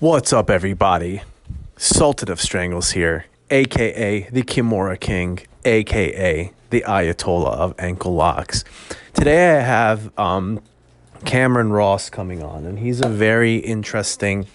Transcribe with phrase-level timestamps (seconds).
[0.00, 1.22] What's up, everybody?
[1.76, 8.62] Sultan of Strangles here, aka the Kimura King, aka the Ayatollah of ankle locks.
[9.12, 10.60] Today I have um,
[11.24, 14.46] Cameron Ross coming on, and he's a very interesting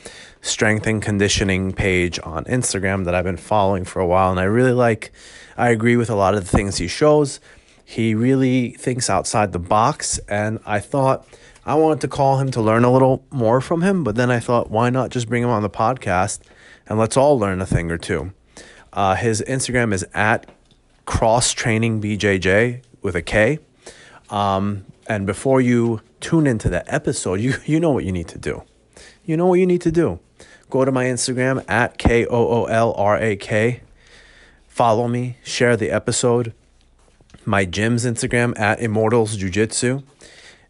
[0.41, 4.43] strength and conditioning page on Instagram that I've been following for a while, and I
[4.43, 5.11] really like.
[5.57, 7.41] I agree with a lot of the things he shows.
[7.83, 11.27] He really thinks outside the box, and I thought
[11.65, 14.39] I wanted to call him to learn a little more from him, but then I
[14.39, 16.39] thought, why not just bring him on the podcast
[16.87, 18.33] and let's all learn a thing or two.
[18.91, 20.49] Uh, his Instagram is at
[21.05, 23.59] cross training BJJ with a K.
[24.29, 28.37] Um, and before you tune into the episode, you, you know what you need to
[28.37, 28.63] do.
[29.25, 30.19] You know what you need to do.
[30.69, 33.81] Go to my Instagram at K O O L R A K.
[34.67, 36.53] Follow me, share the episode.
[37.45, 40.01] My gym's Instagram at Immortals Jiu Jitsu.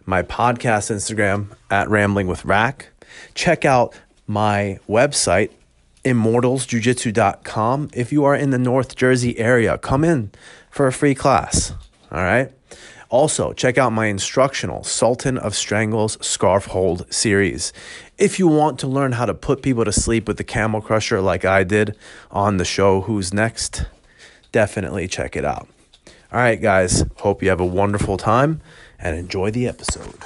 [0.05, 2.89] My podcast Instagram at Rambling with Rack.
[3.35, 5.52] Check out my website,
[6.03, 7.90] immortalsjujitsu.com.
[7.93, 10.31] If you are in the North Jersey area, come in
[10.70, 11.71] for a free class.
[12.12, 12.51] All right.
[13.09, 17.71] Also, check out my instructional Sultan of Strangles Scarf Hold series.
[18.18, 21.21] If you want to learn how to put people to sleep with the camel crusher
[21.21, 21.96] like I did
[22.29, 23.85] on the show Who's Next,
[24.51, 25.70] definitely check it out.
[26.31, 27.05] All right, guys.
[27.18, 28.59] Hope you have a wonderful time
[29.04, 30.23] and enjoy the episode.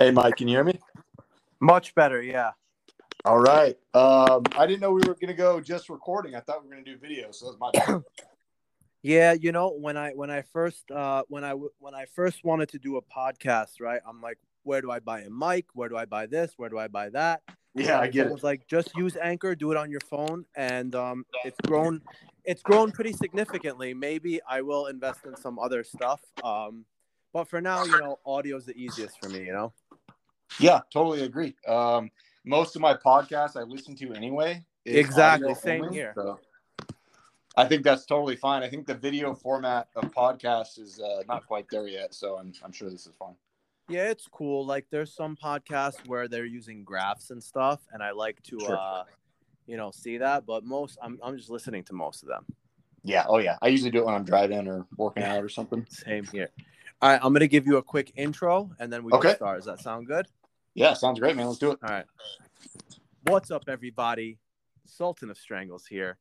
[0.00, 0.78] Hey, Mike, can you hear me?
[1.60, 2.52] Much better, yeah.
[3.24, 3.76] All right.
[3.94, 6.36] Um, I didn't know we were going to go just recording.
[6.36, 8.02] I thought we were going to do video, so that's my bad.
[9.02, 12.70] Yeah, you know, when I when I first uh when I when I first wanted
[12.70, 14.00] to do a podcast, right?
[14.06, 15.66] I'm like, where do I buy a mic?
[15.72, 16.54] Where do I buy this?
[16.56, 17.42] Where do I buy that?
[17.76, 18.30] Yeah, I get it.
[18.30, 18.32] it.
[18.32, 22.02] was like just use Anchor, do it on your phone, and um, it's grown,
[22.44, 23.94] it's grown pretty significantly.
[23.94, 26.20] Maybe I will invest in some other stuff.
[26.42, 26.84] Um,
[27.32, 29.44] but for now, you know, audio is the easiest for me.
[29.44, 29.72] You know.
[30.58, 31.54] Yeah, totally agree.
[31.66, 32.10] Um,
[32.44, 34.64] most of my podcasts I listen to anyway.
[34.84, 36.12] Exactly, same only, here.
[36.14, 36.40] so
[37.56, 38.62] I think that's totally fine.
[38.62, 42.52] I think the video format of podcasts is uh, not quite there yet, so I'm,
[42.64, 43.34] I'm sure this is fine.
[43.88, 44.66] Yeah, it's cool.
[44.66, 48.76] Like there's some podcasts where they're using graphs and stuff, and I like to Sure.
[48.76, 49.04] uh
[49.66, 52.44] you know see that, but most I'm I'm just listening to most of them.
[53.02, 53.24] Yeah.
[53.28, 53.56] Oh, yeah.
[53.62, 55.86] I usually do it when I'm driving or working out or something.
[55.88, 56.50] Same here.
[57.00, 59.28] All right, I'm gonna give you a quick intro and then we Okay.
[59.28, 59.58] can start.
[59.58, 60.26] Does that sound good?
[60.74, 61.46] Yeah, sounds great, man.
[61.46, 61.78] Let's do it.
[61.82, 62.04] All right.
[63.26, 64.38] What's up, everybody?
[64.84, 66.18] Sultan of Strangles here.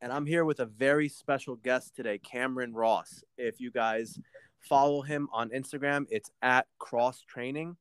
[0.00, 3.22] And I'm here with a very special guest today, Cameron Ross.
[3.36, 4.18] If you guys
[4.60, 7.76] follow him on Instagram, it's at Cross Training.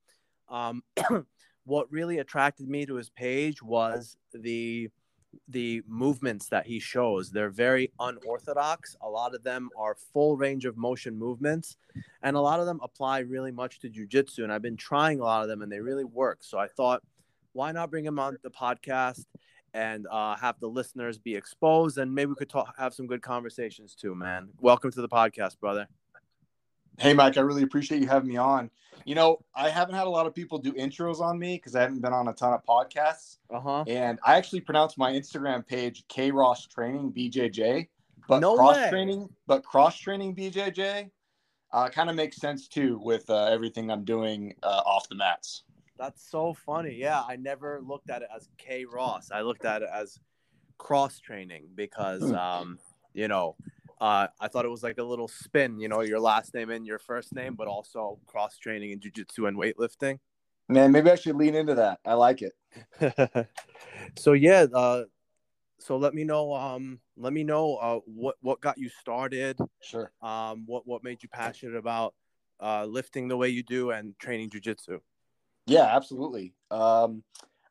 [0.49, 0.83] Um,
[1.65, 4.89] what really attracted me to his page was the
[5.47, 7.31] the movements that he shows.
[7.31, 8.95] They're very unorthodox.
[9.01, 11.77] A lot of them are full range of motion movements,
[12.23, 14.43] and a lot of them apply really much to jujitsu.
[14.43, 16.39] And I've been trying a lot of them, and they really work.
[16.41, 17.01] So I thought,
[17.53, 19.25] why not bring him on the podcast
[19.73, 23.21] and uh, have the listeners be exposed, and maybe we could talk, have some good
[23.21, 24.49] conversations too, man.
[24.59, 25.87] Welcome to the podcast, brother.
[26.99, 28.69] Hey, Mike, I really appreciate you having me on.
[29.05, 31.81] You know, I haven't had a lot of people do intros on me because I
[31.81, 33.37] haven't been on a ton of podcasts.
[33.49, 33.83] Uh huh.
[33.87, 37.87] And I actually pronounced my Instagram page K Ross Training BJJ,
[38.27, 38.89] but No cross way.
[38.89, 41.09] training, but cross training BJJ
[41.71, 45.63] uh, kind of makes sense too with uh, everything I'm doing uh, off the mats.
[45.97, 46.95] That's so funny.
[46.95, 49.31] Yeah, I never looked at it as K Ross.
[49.31, 50.19] I looked at it as
[50.77, 52.35] cross training because, Hmm.
[52.35, 52.79] um,
[53.13, 53.55] you know,
[53.99, 55.79] uh, I thought it was like a little spin.
[55.79, 59.47] You know, your last name and your first name, but also cross training in jujitsu
[59.47, 60.19] and weightlifting.
[60.67, 61.99] Man, maybe I should lean into that.
[62.05, 63.47] I like it.
[64.17, 65.03] so yeah, uh,
[65.79, 66.53] so let me know.
[66.53, 69.57] Um, let me know uh, what what got you started.
[69.81, 70.11] Sure.
[70.21, 72.13] Um, what what made you passionate about
[72.59, 74.99] uh, lifting the way you do and training jujitsu.
[75.65, 76.53] Yeah, absolutely.
[76.71, 77.23] Um,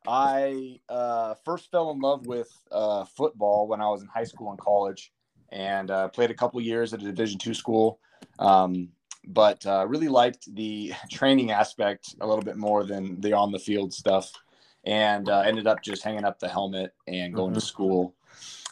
[0.07, 4.49] I uh, first fell in love with uh, football when I was in high school
[4.49, 5.11] and college,
[5.51, 7.99] and uh, played a couple years at a Division two school.
[8.39, 8.89] Um,
[9.27, 13.59] but uh, really liked the training aspect a little bit more than the on the
[13.59, 14.31] field stuff.
[14.85, 17.55] and uh, ended up just hanging up the helmet and going Mhm.
[17.55, 18.15] to school.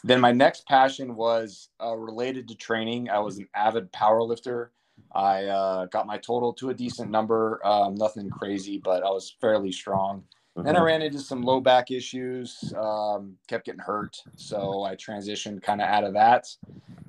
[0.02, 3.10] Then my next passion was uh, related to training.
[3.10, 4.72] I was an avid power lifter.
[5.14, 9.36] I uh, got my total to a decent number, um, nothing crazy, but I was
[9.38, 10.24] fairly strong.
[10.64, 14.16] Then I ran into some low back issues, um, kept getting hurt.
[14.36, 16.46] So I transitioned kind of out of that.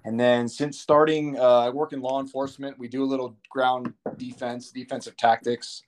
[0.06, 2.80] And then since starting, uh, I work in law enforcement.
[2.80, 5.84] We do a little ground defense, defensive tactics.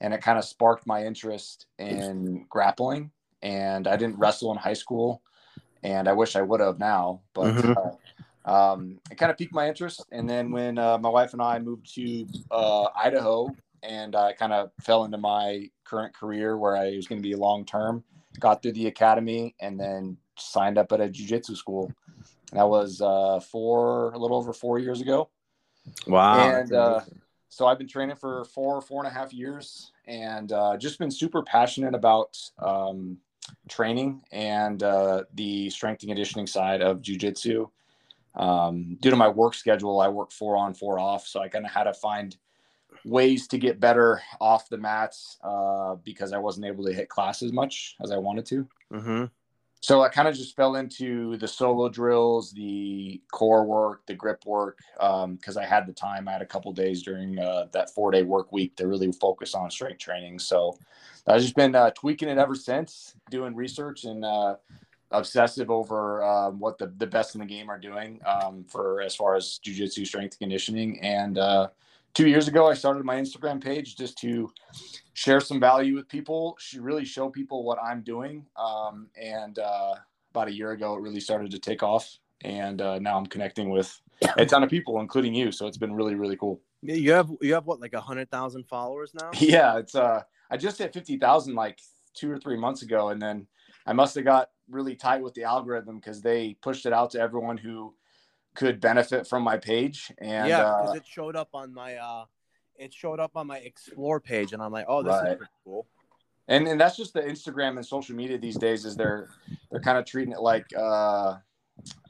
[0.00, 3.12] And it kind of sparked my interest in grappling.
[3.42, 5.22] And I didn't wrestle in high school.
[5.82, 7.20] And I wish I would have now.
[7.34, 7.76] But Mhm.
[7.76, 7.96] uh,
[8.44, 10.04] um, it kind of piqued my interest.
[10.10, 14.52] And then when uh, my wife and I moved to uh, Idaho, and I kind
[14.52, 18.04] of fell into my current career where I was going to be long term.
[18.40, 21.92] Got through the academy and then signed up at a jujitsu school.
[22.50, 25.28] And that was uh, four, a little over four years ago.
[26.06, 26.48] Wow.
[26.48, 27.00] and uh,
[27.48, 31.10] so I've been training for four, four and a half years, and uh, just been
[31.10, 33.18] super passionate about um,
[33.68, 37.68] training and uh, the strength and conditioning side of jujitsu.
[38.34, 41.66] Um, due to my work schedule, I work four on, four off, so I kind
[41.66, 42.34] of had to find
[43.04, 47.42] ways to get better off the mats uh, because I wasn't able to hit class
[47.42, 48.68] as much as I wanted to.
[48.92, 49.30] Mhm.
[49.84, 54.46] So I kind of just fell into the solo drills, the core work, the grip
[54.46, 56.28] work, because I had the time.
[56.28, 59.56] I had a couple days during uh, that four day work week to really focus
[59.56, 60.38] on strength training.
[60.38, 60.78] So
[61.26, 64.54] I've just been uh, tweaking it ever since, doing research and uh,
[65.10, 69.16] obsessive over um, what the, the best in the game are doing um, for as
[69.16, 71.00] far as jujitsu strength conditioning.
[71.00, 71.70] And uh,
[72.14, 74.50] two years ago, I started my Instagram page just to
[75.14, 78.46] share some value with people, really show people what I'm doing.
[78.56, 79.94] Um, and uh,
[80.30, 82.18] about a year ago, it really started to take off.
[82.42, 84.00] And uh, now I'm connecting with
[84.36, 85.52] a ton of people, including you.
[85.52, 86.60] So it's been really, really cool.
[86.82, 89.30] Yeah, You have you have what like a hundred thousand followers now?
[89.38, 91.78] Yeah, it's uh, I just hit fifty thousand like
[92.14, 93.46] two or three months ago, and then
[93.86, 97.20] I must have got really tight with the algorithm because they pushed it out to
[97.20, 97.94] everyone who
[98.54, 100.12] could benefit from my page.
[100.18, 102.24] And yeah, uh, because it showed up on my uh,
[102.76, 105.32] it showed up on my explore page, and I'm like, oh, this Right.
[105.32, 105.86] is pretty cool.
[106.48, 109.28] and and that's just the Instagram and social media these days is they're
[109.70, 111.36] they're kind of treating it like uh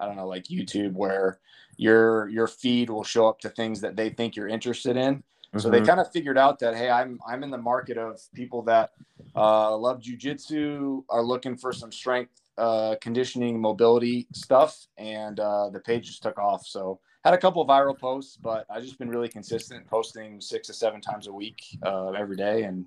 [0.01, 1.39] I don't know like YouTube where
[1.77, 5.23] your your feed will show up to things that they think you're interested in.
[5.59, 5.87] So they Mhm.
[5.87, 8.91] kind of figured out that hey, I'm I'm in the market of people that
[9.35, 15.81] uh, love jujitsu, are looking for some strength, uh, conditioning, mobility stuff, and uh, the
[15.81, 16.67] page just took off.
[16.67, 20.75] So had a couple viral posts, but I've just been really consistent, posting six to
[20.75, 22.85] seven times a week, uh, every day, and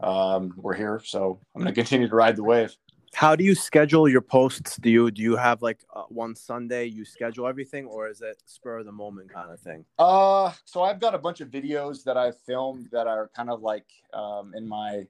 [0.00, 1.00] um, we're here.
[1.04, 2.76] So I'm going to continue to ride the wave.
[3.14, 4.76] How do you schedule your posts?
[4.76, 8.42] Do you do you have like uh, one Sunday you schedule everything, or is it
[8.44, 9.84] spur of the moment kind of thing?
[9.98, 13.62] Uh, so I've got a bunch of videos that I've filmed that are kind of
[13.62, 15.06] like um, in my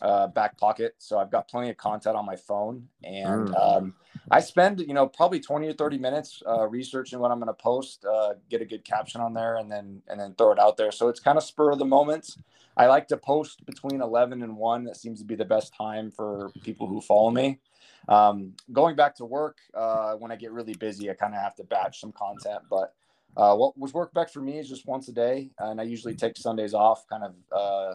[0.00, 0.94] uh, back pocket.
[0.98, 3.54] So I've got plenty of content on my phone, and Mm.
[3.54, 3.94] um,
[4.30, 7.62] I spend you know probably twenty or thirty minutes uh, researching what I'm going to
[7.62, 10.76] post, uh, get a good caption on there, and then and then throw it out
[10.76, 10.92] there.
[10.92, 12.36] So it's kind of spur of the moment.
[12.76, 14.84] I like to post between eleven and one.
[14.84, 17.60] That seems to be the best time for people who follow me.
[18.08, 21.54] Um, going back to work, uh, when I get really busy, I kind of have
[21.56, 22.94] to batch some content, but
[23.36, 26.14] uh, what was work back for me is just once a day, and I usually
[26.14, 27.94] take Sundays off, kind of uh,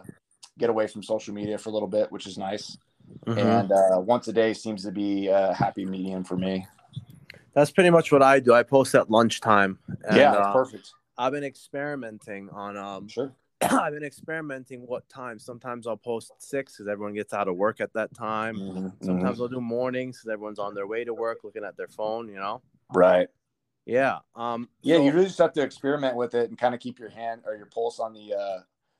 [0.58, 2.76] get away from social media for a little bit, which is nice.
[3.26, 3.38] Mhm.
[3.38, 6.66] And uh, once a day seems to be a happy medium for me.
[7.54, 8.52] That's pretty much what I do.
[8.52, 9.78] I post at lunchtime.
[10.04, 10.90] And, yeah, that's uh, perfect.
[11.16, 13.32] I've been experimenting on um Sure.
[13.60, 15.38] I've been experimenting what time.
[15.40, 18.56] Sometimes I'll post six because everyone gets out of work at that time.
[18.56, 21.88] Mhm, Sometimes I'll do mornings because everyone's on their way to work looking at their
[21.88, 22.62] phone, you know?
[22.94, 23.28] right.
[23.84, 24.18] Yeah.
[24.36, 26.98] Um Yeah, so- you really just have to experiment with it and kind of keep
[27.00, 28.58] your hand or your pulse on the uh,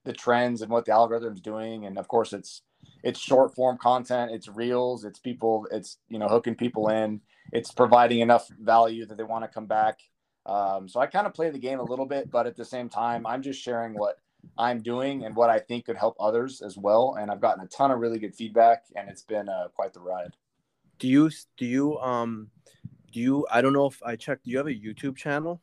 [0.09, 1.87] the trends and what the algorithm's doing.
[1.87, 2.62] And of course, it's
[3.05, 7.21] it's short form content, it's reels, it's people, it's you know hooking people in,
[7.53, 10.00] it's providing enough value that they want to come back.
[10.47, 12.88] Um, so I kind of play the game a little bit, but at the same
[12.88, 14.17] time, I'm just sharing what
[14.57, 17.17] I'm doing and what I think could help others as well.
[17.21, 20.00] And I've gotten a ton of really good feedback, and it's been uh, quite the
[20.00, 20.33] ride.
[20.99, 22.50] do you do you um
[23.12, 25.61] do you I don't know if I checked, do you have a YouTube channel?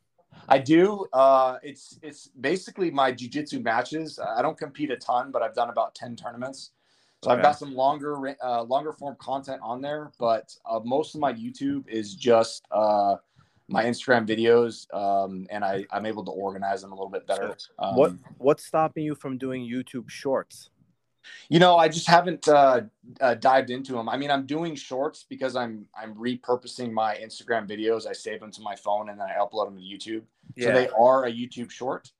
[0.47, 1.05] I do.
[1.11, 4.19] Uh, it's it's basically my jujitsu matches.
[4.19, 6.71] I don't compete a ton, but I've done about ten tournaments.
[7.23, 11.21] So I've got some longer uh, longer form content on there, but uh, most of
[11.21, 13.15] my YouTube is just uh,
[13.67, 17.57] my Instagram videos, um, and I I'm able to organize them a little bit better.
[17.79, 20.69] Um, what what's stopping you from doing YouTube shorts?
[21.49, 22.81] You know, I just haven't uh,
[23.21, 24.09] uh, dived into them.
[24.09, 28.07] I mean, I'm doing shorts because I'm I'm repurposing my Instagram videos.
[28.07, 30.23] I save them to my phone and then I upload them to YouTube.
[30.59, 32.11] So they are a YouTube short.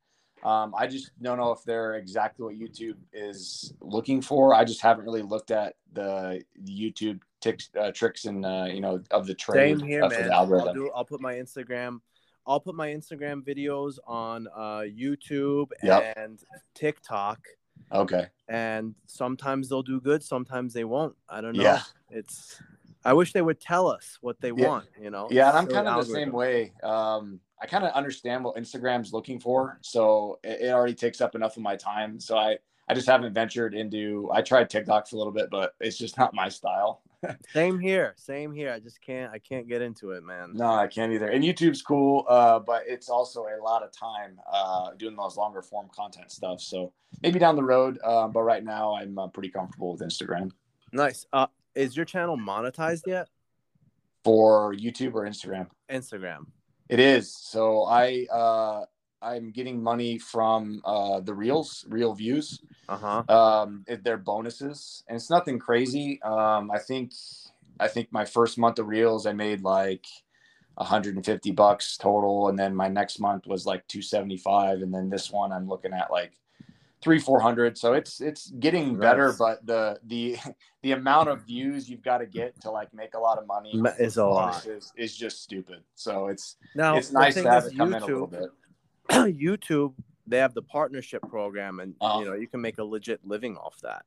[0.44, 4.54] Um, I just don't know if they're exactly what YouTube is looking for.
[4.54, 9.02] I just haven't really looked at the, YouTube ticks, uh, tricks and uh, you know
[9.10, 9.80] of the trade.
[9.80, 10.32] Same here, man.
[10.32, 10.92] I'll do.
[10.96, 12.00] I'll put my Instagram.
[12.48, 16.14] I'll put my Instagram videos on uh, YouTube Yep.
[16.16, 16.40] and
[16.76, 17.40] TikTok,
[17.92, 18.28] Okay.
[18.48, 21.16] and sometimes they'll do good, sometimes they won't.
[21.30, 21.64] I don't know.
[21.64, 21.82] Yeah.
[22.10, 22.62] It's.
[23.04, 24.68] I wish they would tell us what they Yeah.
[24.68, 24.88] want.
[25.00, 25.28] You know.
[25.32, 26.74] Yeah, and I'm kind of the same way.
[26.84, 31.36] Um, I kind of understand what Instagram's looking for, so it, it already takes up
[31.36, 32.20] enough of my time.
[32.20, 34.30] So I, I just haven't ventured into.
[34.34, 37.02] I tried TikTok for a little bit, but it's just not my style.
[37.54, 38.14] Same here.
[38.18, 38.72] Same here.
[38.72, 39.32] I just can't.
[39.32, 40.52] I can't get into it, man.
[40.54, 41.28] No, I can't either.
[41.28, 45.62] And YouTube's cool, uh, but it's also a lot of time uh, doing those longer
[45.62, 46.62] form content stuff.
[46.62, 46.94] So
[47.24, 50.52] maybe down the road, um, but right now I'm uh, pretty comfortable with Instagram
[50.92, 51.26] Nice.
[51.34, 53.28] Uh, is your channel monetized yet?
[54.26, 55.68] for YouTube or Instagram.
[55.90, 56.48] Instagram.
[56.90, 57.34] It is.
[57.34, 58.86] So I uh,
[59.26, 62.62] I'm getting money from uh, the reels, real views.
[62.88, 63.24] Uh huh.
[63.28, 66.22] Um, it, they're bonuses, and it's nothing crazy.
[66.22, 67.12] Um, I think
[67.80, 70.06] I think my first month of reels, I made like
[70.76, 75.52] 150 bucks total, and then my next month was like 275, and then this one
[75.52, 76.34] I'm looking at like
[77.02, 77.78] three four hundred.
[77.78, 79.38] So it's it's getting better, Nice.
[79.38, 80.38] but the the
[80.84, 83.82] the amount of views you've got to get to like make a lot of money
[83.98, 84.52] is a lot.
[84.64, 85.82] bonuses is just stupid.
[85.96, 88.50] So it's Now it's nice to have it come in a little YouTube- bit.
[89.10, 89.94] YouTube,
[90.28, 92.20] they have the partnership program, and Oh.
[92.20, 94.06] you know you can make a legit living off that.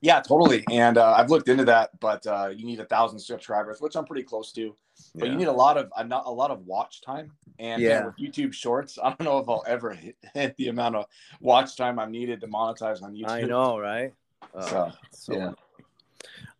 [0.00, 0.64] Yeah, totally.
[0.70, 4.04] And uh, I've looked into that, but uh, you need a thousand subscribers, which I'm
[4.04, 4.76] pretty close to.
[5.14, 5.32] But Yeah.
[5.32, 7.32] you need a lot of a, not a lot of watch time.
[7.58, 8.04] And uh, Yeah.
[8.06, 11.06] with YouTube Shorts, I don't know if I'll ever hit, hit the amount of
[11.40, 13.30] watch time I'm needed to monetize on YouTube.
[13.30, 14.12] I know, right?
[14.54, 15.50] Uh, So, so yeah.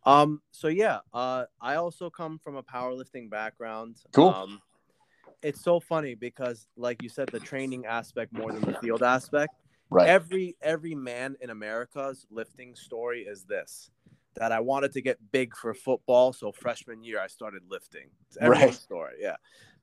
[0.05, 0.41] Um.
[0.51, 0.99] So yeah.
[1.13, 1.45] Uh.
[1.61, 3.97] I also come from a powerlifting background.
[4.13, 4.29] Cool.
[4.29, 4.61] Um,
[5.41, 9.53] it's so funny because, like you said, the training aspect more than the field aspect.
[9.89, 10.09] Right.
[10.09, 13.89] Every every man in America's lifting story is this:
[14.35, 18.09] that I wanted to get big for football, so freshman year I started lifting.
[18.27, 18.73] It's everyone's Right.
[18.73, 19.13] story.
[19.19, 19.37] Yeah.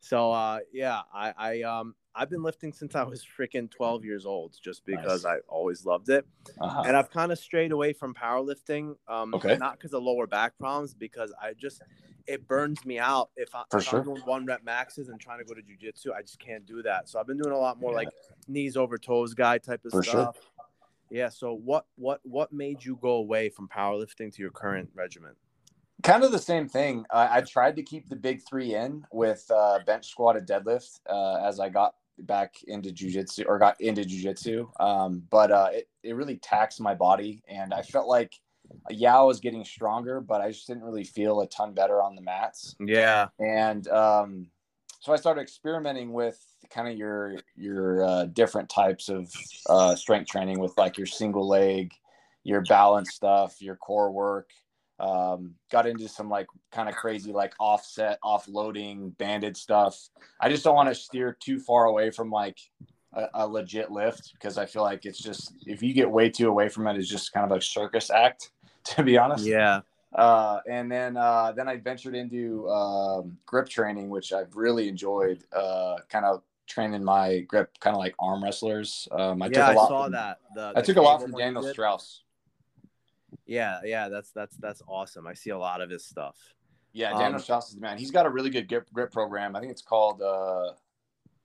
[0.04, 4.26] So uh, yeah, I I um I've been lifting since I was freaking 12 years
[4.26, 6.26] old, just because I always loved it
[6.60, 6.82] Uh-huh.
[6.86, 8.96] and I've kind of strayed away from powerlifting.
[9.08, 9.56] Um, Okay.
[9.58, 11.82] Not because of lower back problems, because I just
[12.26, 14.00] it burns me out if, I, if sure.
[14.00, 16.12] I'm doing one rep maxes and trying to go to jujitsu.
[16.14, 17.08] I just can't do that.
[17.08, 17.96] So I've been doing a lot more Yeah.
[17.98, 18.10] like
[18.46, 20.18] knees over toes guy type of For sure.
[20.20, 20.36] stuff.
[21.10, 21.30] Yeah.
[21.30, 25.34] So what what what made you go away from powerlifting to your current regimen?
[26.04, 27.04] Kind of the same thing.
[27.10, 31.00] I, I tried to keep the big three in with uh, bench squat and deadlift
[31.08, 34.68] uh, as I got back into jujitsu or got into jujitsu.
[34.80, 37.42] Um, but uh, it, it really taxed my body.
[37.48, 38.34] And I felt like,
[38.90, 42.14] yeah, I was getting stronger, but I just didn't really feel a ton better on
[42.14, 42.76] the mats.
[42.78, 43.28] Yeah.
[43.40, 44.46] And um,
[45.00, 46.38] so I started experimenting with
[46.70, 49.32] kind of your, your uh, different types of
[49.68, 51.92] uh, strength training with like your single leg,
[52.42, 54.50] your balance stuff, your core work
[55.00, 59.98] um got into some like kind of crazy like offset offloading banded stuff.
[60.40, 62.58] I just don't want to steer too far away from like
[63.14, 66.48] a, a legit lift because i feel like it's just if you get way too
[66.48, 68.50] away from it it's just kind of a circus act
[68.84, 69.46] to be honest.
[69.46, 69.82] Yeah.
[70.16, 75.44] uh and then uh then i ventured into um grip training which i've really enjoyed
[75.52, 79.06] uh kind of training my grip kind of like arm wrestlers.
[79.12, 80.38] Um i yeah, took a I lot saw from- that.
[80.56, 82.22] The, i the took a lot from daniel strauss
[83.46, 85.26] Yeah, yeah, that's that's that's awesome.
[85.26, 86.36] I see a lot of his stuff.
[86.92, 87.98] Yeah, Daniel Um, Strauss is the man.
[87.98, 89.56] He's got a really good grip, grip program.
[89.56, 90.72] I think it's called uh,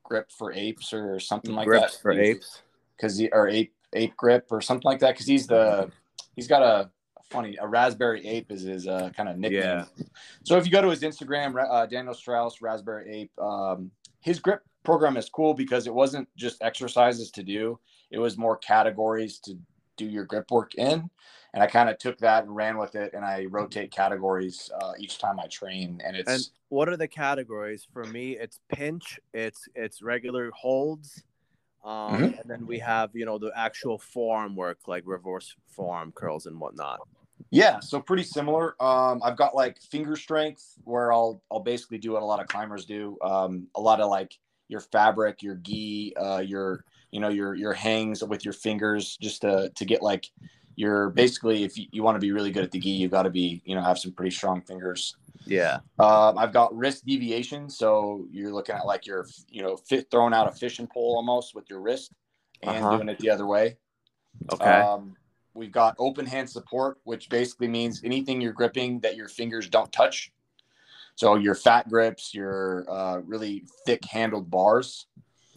[0.03, 2.01] Grip for Apes or something like Grips that.
[2.01, 2.62] for apes.
[2.96, 5.13] because he or ape ape grip or something like that.
[5.15, 5.91] Because he's the
[6.36, 6.89] he's got a
[7.31, 9.62] funny a raspberry ape is his uh, kind of nickname.
[9.62, 9.86] Yeah.
[10.43, 13.91] So if you go to his Instagram, uh, Daniel Strauss raspberry ape, um,
[14.22, 17.79] his grip program is cool because it wasn't just exercises to do;
[18.12, 19.55] it was more categories to
[19.98, 21.10] do your grip work in.
[21.53, 24.94] And I kind of took that and ran with it, and I rotate categories uh,
[25.00, 28.38] each time I train, and it's And what are the categories for me?
[28.38, 31.24] It's pinch, it's it's regular holds,
[31.84, 32.39] um, Mhm.
[32.39, 36.60] and then we have you know the actual forearm work like reverse forearm curls and
[36.60, 37.03] whatnot.
[37.51, 38.82] Yeah, so pretty similar.
[38.82, 42.48] Um, I've got like finger strength where I'll I'll basically do what a lot of
[42.48, 43.18] climbers do.
[43.22, 44.38] Um, a lot of like
[44.68, 49.41] your fabric, your gi, uh, your you know your your hangs with your fingers just
[49.41, 50.29] to to get like
[50.79, 53.24] your basically if you, you want to be really good at the gi, you've got
[53.24, 55.17] to be you know have some pretty strong fingers.
[55.45, 60.07] Yeah, Um, I've got wrist deviation, so you're looking at like you're you know fit
[60.09, 62.13] throwing out a fishing pole almost with your wrist
[62.62, 62.95] and Uh-huh.
[62.95, 63.77] doing it the other way.
[64.53, 65.15] okay, Um,
[65.53, 69.91] we've got open hand support, which basically means anything you're gripping that your fingers don't
[69.91, 70.31] touch.
[71.15, 75.07] So your fat grips, your uh, really thick handled bars.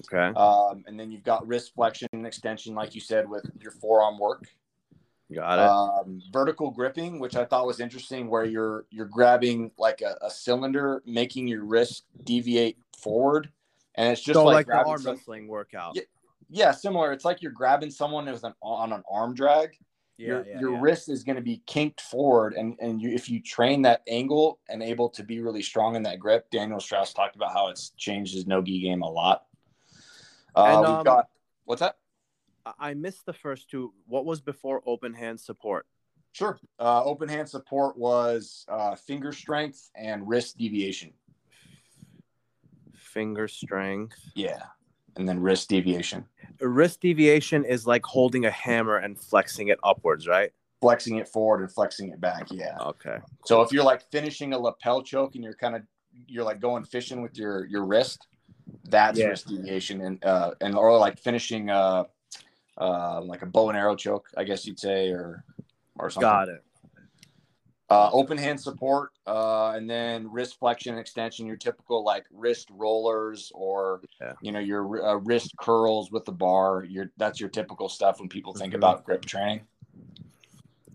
[0.00, 0.36] Okay.
[0.36, 4.18] Um, and then you've got wrist flexion and extension, like you said, with your forearm
[4.18, 4.48] work.
[5.34, 5.66] Got it.
[5.66, 10.30] Um, vertical gripping, which I thought was interesting, where you're you're grabbing like a, a
[10.30, 13.50] cylinder, making your wrist deviate forward,
[13.94, 15.94] and it's just so like, like, the arm some- wrestling workout.
[15.94, 16.02] Yeah,
[16.50, 17.12] yeah, similar.
[17.12, 19.70] It's like you're grabbing someone with an on an arm drag.
[20.18, 20.80] your yeah, your yeah.
[20.80, 24.58] wrist is going to be kinked forward, and and you, if you train that angle
[24.68, 27.90] and able to be really strong in that grip, Daniel Strauss talked about how it's
[27.96, 29.44] changed his no gi game a lot.
[30.54, 31.28] Uh, And, we've um, got
[31.64, 31.96] what's that?
[32.78, 33.92] I- missed the first two.
[34.06, 35.86] What was before open hand support?
[36.32, 36.58] Sure.
[36.78, 41.12] Uh, open hand support was uh, finger strength and wrist deviation.
[42.94, 44.18] Finger strength.
[44.34, 44.62] Yeah.
[45.16, 46.24] And then wrist deviation,
[46.58, 50.52] wrist deviation is like holding a hammer and flexing it upwards, right?
[50.80, 52.48] flexing it forward and flexing it back.
[52.50, 52.76] Yeah.
[52.80, 53.18] Okay.
[53.44, 55.82] So if you're like finishing a lapel choke and you're kind of
[56.26, 58.26] you're like going fishing with your your wrist,
[58.88, 59.26] that's Yeah.
[59.26, 62.04] wrist deviation and uh and or like finishing uh
[62.82, 65.44] uh like a bow and arrow choke, I guess you'd say, or
[65.98, 66.28] or something.
[66.28, 66.64] Got it.
[67.90, 71.46] Uh, open hand support, uh, and then wrist flexion and extension.
[71.46, 74.32] Your typical like wrist rollers, or Yeah.
[74.40, 76.84] you know your uh, wrist curls with the bar.
[76.84, 78.78] Your that's your typical stuff when people think Mhm.
[78.78, 79.66] about grip training.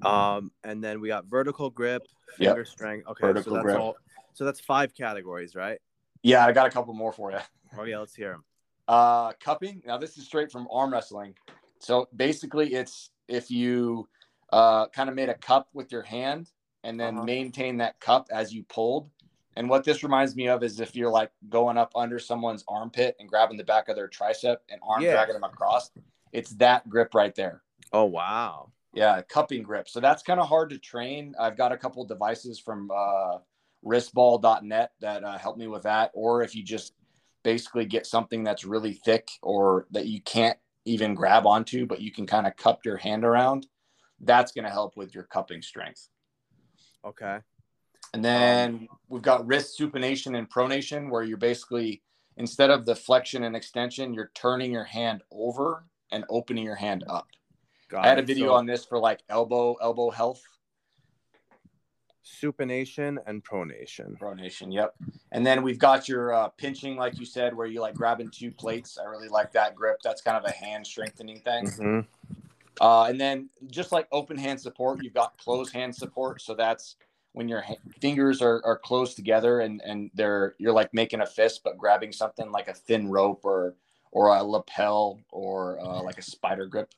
[0.01, 2.03] Um, and then we got vertical grip,
[2.39, 2.50] Yep.
[2.50, 3.08] finger strength.
[3.10, 3.77] Okay, Vertical so that's grip.
[3.79, 3.96] all.
[4.34, 5.79] So that's five categories, right?
[6.24, 7.39] Yeah, I got a couple more for you.
[7.77, 8.44] Oh yeah, let's hear them.
[8.88, 9.84] Uh, cupping.
[9.86, 11.36] Now this is straight from arm wrestling.
[11.79, 14.07] So basically, it's if you
[14.53, 16.50] uh, kind of made a cup with your hand
[16.84, 17.25] and then Uh-huh.
[17.25, 19.10] maintain that cup as you pulled.
[19.55, 23.15] And what this reminds me of is if you're like going up under someone's armpit
[23.19, 25.13] and grabbing the back of their tricep and arm Yeah.
[25.13, 25.91] dragging them across.
[26.31, 27.63] It's that grip right there.
[27.91, 28.72] Oh wow.
[28.93, 29.89] Yeah, cupping grip.
[29.89, 31.36] So that's kind of hard to train.
[31.39, 33.39] I've got a couple devices from uh,
[33.84, 36.12] wristball.net that uh, help me with that.
[36.13, 36.93] Or if you just
[37.43, 40.57] basically get something that's really thick or that you can't
[40.88, 43.67] even grab onto, but you can kind of cup your hand around,
[44.22, 46.10] that's going to help with your cupping strength.
[47.06, 47.39] Okay.
[48.13, 52.01] And um, then we've got wrist supination and pronation, where you're basically
[52.38, 57.03] instead of the flexion and extension, you're turning your hand over and opening your hand
[57.09, 57.27] up.
[57.90, 60.42] Got I had a video So, on this for like elbow elbow health
[62.27, 64.18] supination and pronation.
[64.18, 64.74] pronation.
[64.74, 64.96] Yep.
[65.31, 68.51] And then we've got your uh, pinching, like you said, where you like grabbing two
[68.51, 68.98] plates.
[68.98, 69.98] I really like that grip.
[70.03, 71.66] That's kind of a hand strengthening thing.
[71.66, 72.05] Mhm.
[72.79, 76.42] Uh, and then just like open hand support, you've got closed hand support.
[76.42, 76.96] So that's
[77.33, 81.25] when your ha- fingers are, are closed together and, and they're you're like making a
[81.25, 83.75] fist, but grabbing something like a thin rope or
[84.11, 86.94] or a lapel or uh, like a spider grip.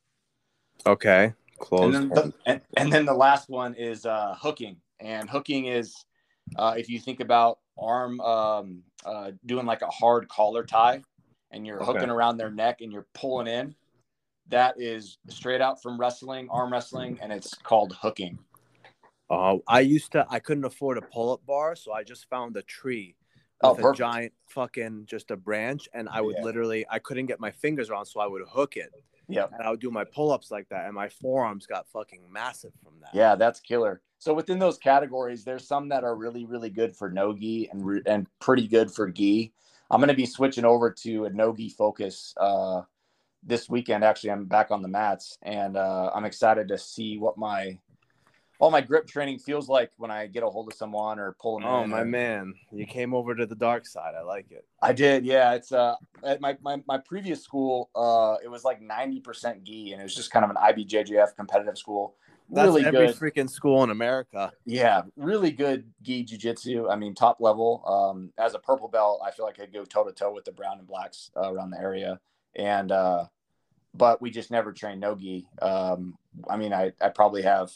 [0.86, 1.24] Okay.
[1.26, 1.94] And Close.
[1.94, 4.78] then, the, and, and then the last one is uh, hooking.
[5.00, 5.96] And hooking is
[6.56, 11.02] uh, if you think about arm um, uh, doing like a hard collar tie
[11.52, 11.94] and you're Okay.
[11.94, 13.76] hooking around their neck and you're pulling in,
[14.48, 18.40] that is straight out from wrestling, arm wrestling, and it's called hooking.
[19.30, 20.26] Oh, I used to.
[20.30, 23.16] I couldn't afford a pull-up bar, so I just found a tree
[23.62, 26.44] Oh, a giant fucking just a branch, and I would Yeah.
[26.46, 26.86] literally.
[26.90, 28.90] I couldn't get my fingers around, so I would hook it,
[29.28, 29.48] Yeah.
[29.52, 33.02] and I would do my pull-ups like that, and my forearms got fucking massive from
[33.02, 33.14] that.
[33.14, 34.02] Yeah, that's killer.
[34.20, 38.02] So within those categories, there's some that are really, really good for nogi and re-
[38.06, 39.54] and pretty good for gi.
[39.90, 42.82] I'm going to be switching over to a nogi focus uh,
[43.44, 44.04] this weekend.
[44.04, 47.80] Actually, I'm back on the mats, and uh, I'm excited to see what my
[48.60, 51.60] all my grip training feels like when I get a hold of someone or pull
[51.60, 54.16] them Oh my man, you came over to the dark side.
[54.20, 54.66] I like it.
[54.82, 55.54] I did, yeah.
[55.54, 60.02] It's uh at my my, my previous school, uh, it was like 90% gi, and
[60.02, 62.16] it was just kind of an IBJJF competitive school.
[62.52, 63.16] That's really every good.
[63.16, 64.52] freaking school in America.
[64.66, 66.90] Yeah, really good gi jiu-jitsu.
[66.90, 67.84] I mean, top level.
[67.86, 70.46] Um, as a purple belt, I feel like I could go toe to toe with
[70.46, 72.20] the brown and blacks uh, around the area.
[72.56, 73.26] And uh,
[73.94, 75.48] but we just never trained no gi.
[75.62, 76.18] Um,
[76.50, 77.72] I mean, I I probably have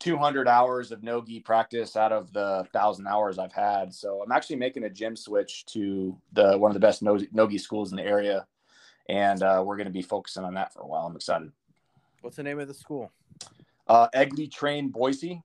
[0.00, 3.94] 200 hours of no gi practice out of the thousand hours I've had.
[3.94, 7.46] So I'm actually making a gym switch to the one of the best no no
[7.46, 8.46] gi schools in the area,
[9.08, 11.06] and uh, we're going to be focusing on that for a while.
[11.06, 11.52] I'm excited.
[12.20, 13.12] What's the name of the school?
[13.86, 15.42] Uh, Egley trained Boise.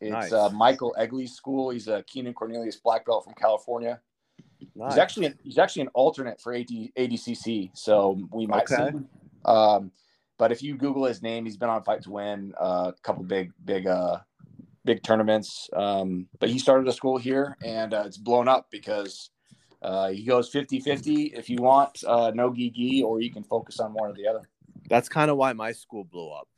[0.00, 0.32] It's Nice.
[0.32, 1.70] uh, Michael Egley's school.
[1.70, 4.00] He's a Keenan Cornelius black belt from California.
[4.76, 4.92] Nice.
[4.92, 8.76] He's actually he's actually an alternate for AD, ADCC, so we might Okay.
[8.76, 8.82] see.
[8.82, 9.08] him.
[9.44, 9.92] Um,
[10.38, 13.24] but if you Google his name, he's been on Fight to Win, uh, a couple
[13.24, 14.18] big big uh,
[14.84, 15.68] big tournaments.
[15.72, 19.30] Um, but he started a school here, and uh, it's blown up because
[19.82, 23.80] uh, he goes 50-50 if you want uh, no gi gi, or you can focus
[23.80, 24.48] on one or the other.
[24.88, 26.48] That's kind of why my school blew up.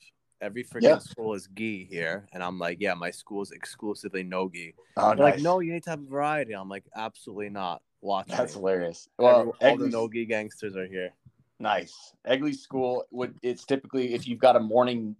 [0.40, 0.98] Every freaking Yeah.
[0.98, 4.74] school is gi here, and I'm like, yeah, my school is exclusively no gi.
[4.96, 6.54] Oh, They're like, no, you need to have variety.
[6.54, 7.82] I'm like, absolutely not.
[8.02, 8.34] watching.
[8.34, 8.60] That's me.
[8.60, 9.08] hilarious.
[9.18, 11.10] Every- Well, all the Egley's- Nogi gangsters are here.
[11.58, 12.14] Nice.
[12.26, 15.14] Egley School would it's typically if you've got a morning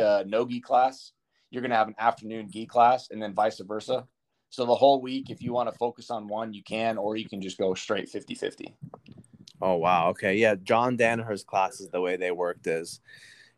[0.00, 1.10] uh, no gi class,
[1.50, 4.06] you're gonna have an afternoon gi class, and then vice versa.
[4.50, 7.28] So the whole week, if you want to focus on one, you can, or you
[7.28, 8.72] can just go straight 50-50.
[9.60, 10.10] Oh wow.
[10.10, 10.36] Okay.
[10.36, 10.54] Yeah.
[10.54, 13.00] John Danaher's classes, the way they worked is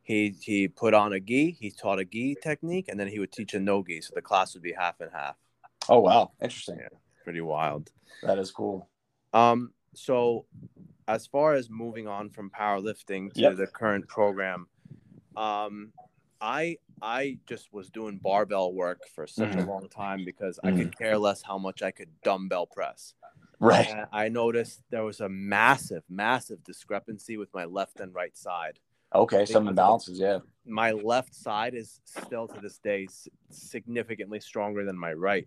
[0.03, 3.33] he he put on a gi, he taught a gi technique, and then he would
[3.33, 4.01] teach a no gi.
[4.03, 5.37] So the class would be half and half.
[5.89, 6.79] Oh wow, interesting.
[6.81, 6.89] Yeah.
[7.25, 7.91] Pretty wild.
[8.23, 8.89] That is cool.
[9.33, 10.47] Um, so
[11.09, 13.57] as far as moving on from powerlifting to Yep.
[13.57, 14.67] the current program,
[15.37, 15.93] um,
[16.41, 19.67] I I just was doing barbell work for such a Mhm.
[19.67, 23.15] long time because I could care less how much I could dumbbell press.
[23.59, 23.89] Right.
[23.89, 28.79] And I noticed there was a massive, massive discrepancy with my left and right side.
[29.15, 30.39] Okay, some imbalances, yeah.
[30.65, 33.09] My left side is still to this day
[33.51, 35.47] significantly stronger than my right.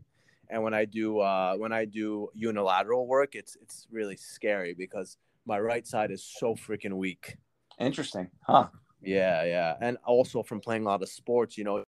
[0.49, 5.17] And when I do uh, when I do unilateral work, it's it's really scary because
[5.45, 7.37] my right side is so freaking weak.
[7.79, 8.29] Interesting.
[8.41, 8.67] Huh.
[9.01, 9.75] Yeah, yeah.
[9.81, 11.83] And also from playing a lot of sports, you know,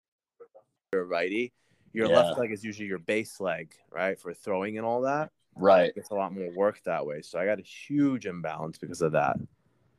[0.92, 1.52] you're righty.
[1.92, 2.16] Your Yeah.
[2.16, 4.18] left leg is usually your base leg, right?
[4.18, 5.30] For throwing and all that.
[5.54, 5.92] Right.
[5.96, 7.22] It's a lot more work that way.
[7.22, 9.36] So I got a huge imbalance because of that.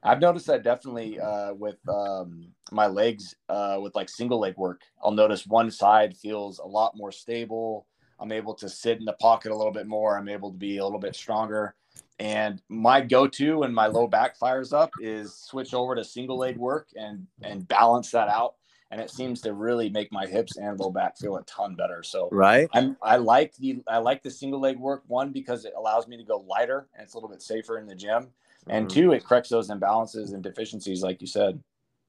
[0.03, 4.81] I've noticed that definitely uh, with um, my legs, uh, with like single leg work.
[5.03, 7.87] I'll notice one side feels a lot more stable.
[8.19, 10.17] I'm able to sit in the pocket a little bit more.
[10.17, 11.75] I'm able to be a little bit stronger.
[12.19, 16.57] And my go-to when my low back fires up is switch over to single leg
[16.57, 18.55] work and and balance that out.
[18.89, 22.01] And it seems to really make my hips and low back feel a ton better.
[22.03, 22.69] So Right?
[22.73, 26.17] I'm I like the I like the single leg work one because it allows me
[26.17, 28.29] to go lighter and it's a little bit safer in the gym.
[28.69, 28.91] And Mhm.
[28.93, 31.63] two, it corrects those imbalances and deficiencies, like you said.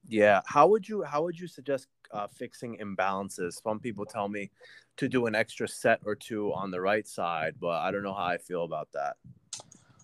[0.07, 0.41] Yeah.
[0.45, 3.61] How would you how would you suggest uh, fixing imbalances?
[3.61, 4.51] Some people tell me
[4.97, 8.13] to do an extra set or two on the right side, but I don't know
[8.13, 9.17] how I feel about that.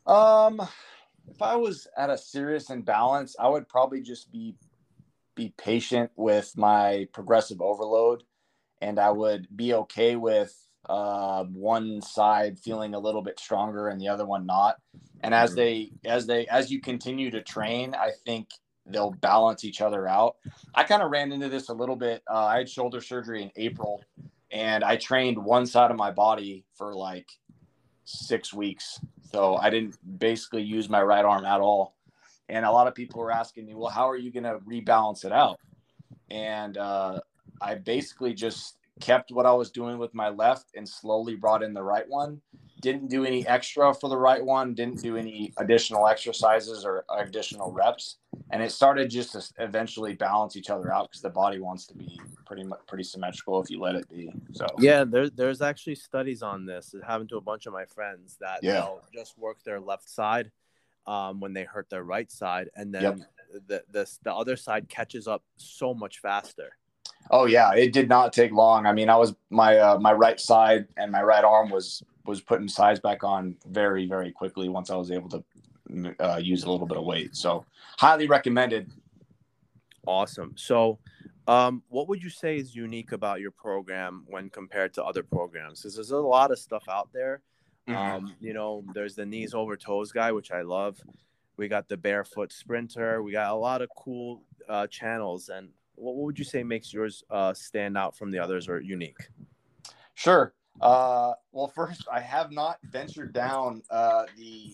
[0.05, 0.61] Um,
[1.27, 4.55] if I was at a serious imbalance, I would probably just be
[5.35, 8.23] be patient with my progressive overload,
[8.81, 10.55] and I would be okay with
[10.89, 14.77] uh, one side feeling a little bit stronger and the other one not.
[15.21, 15.55] And as Mhm.
[15.55, 18.49] they as they as you continue to train, I think
[18.85, 20.37] they'll balance each other out.
[20.75, 22.21] I kind of ran into this a little bit.
[22.29, 24.03] Uh, I had shoulder surgery in April,
[24.51, 27.27] and I trained one side of my body for like
[28.03, 28.99] six weeks.
[29.31, 31.95] So I didn't basically use my right arm at all.
[32.47, 35.25] And a lot of people were asking me, well, how are you going to rebalance
[35.25, 35.59] it out?
[36.29, 37.21] And uh,
[37.59, 41.73] I basically just kept what I was doing with my left and slowly brought in
[41.73, 42.41] the right one.
[42.81, 47.71] Didn't do any extra for the right one, didn't do any additional exercises or additional
[47.71, 48.17] reps.
[48.51, 51.95] And it started just to eventually balance each other out because the body wants to
[51.95, 54.31] be pretty much pretty symmetrical if you let it be.
[54.51, 56.93] So Yeah, there, there's actually studies on this.
[56.93, 58.73] It happened to a bunch of my friends that Yeah.
[58.73, 60.51] they'll just work their left side
[61.07, 63.19] um, when they hurt their right side, and then Yep.
[63.67, 66.77] the, the the other side catches up so much faster.
[67.31, 68.85] Oh yeah, it did not take long.
[68.85, 72.41] I mean, I was my uh, my right side and my right arm was was
[72.41, 75.43] putting size back on very very quickly once I was able to
[76.19, 77.35] uh, use a little bit of weight.
[77.35, 77.65] So
[77.97, 78.91] highly recommended.
[80.07, 80.53] Awesome.
[80.55, 80.99] So,
[81.47, 85.81] um, what would you say is unique about your program when compared to other programs?
[85.81, 87.41] Because there's a lot of stuff out there.
[87.87, 88.25] Mm-hmm.
[88.25, 90.99] Um, you know, there's the knees over toes guy, which I love.
[91.57, 93.21] We got the barefoot sprinter.
[93.23, 95.49] We got a lot of cool uh, channels.
[95.49, 98.79] And what, what would you say makes yours uh, stand out from the others or
[98.79, 99.17] unique?
[100.13, 100.53] Sure.
[100.81, 104.73] Uh, well, first, I have not ventured down uh, the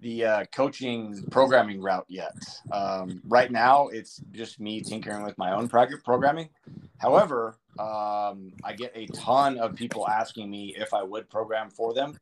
[0.00, 2.36] the uh, coaching programming route yet.
[2.70, 6.50] Um, right now, it's just me tinkering with my own prog- programming.
[6.98, 11.94] However, um, I get a ton of people asking me if I would program for
[11.94, 12.18] them,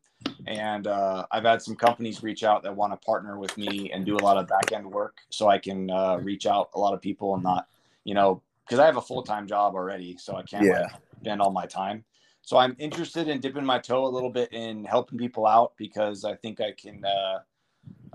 [0.47, 4.07] and uh, I've had some companies reach out that want to partner with me and
[4.07, 6.95] do a lot of back end work, so I can uh, reach out a lot
[6.95, 7.67] of people and not,
[8.05, 10.73] you know, because I have a full time job already, so I can't Yeah.
[10.73, 10.89] like
[11.21, 12.05] spend all my time.
[12.43, 16.25] So I'm interested in dipping my toe a little bit in helping people out because
[16.25, 17.39] I think I can uh,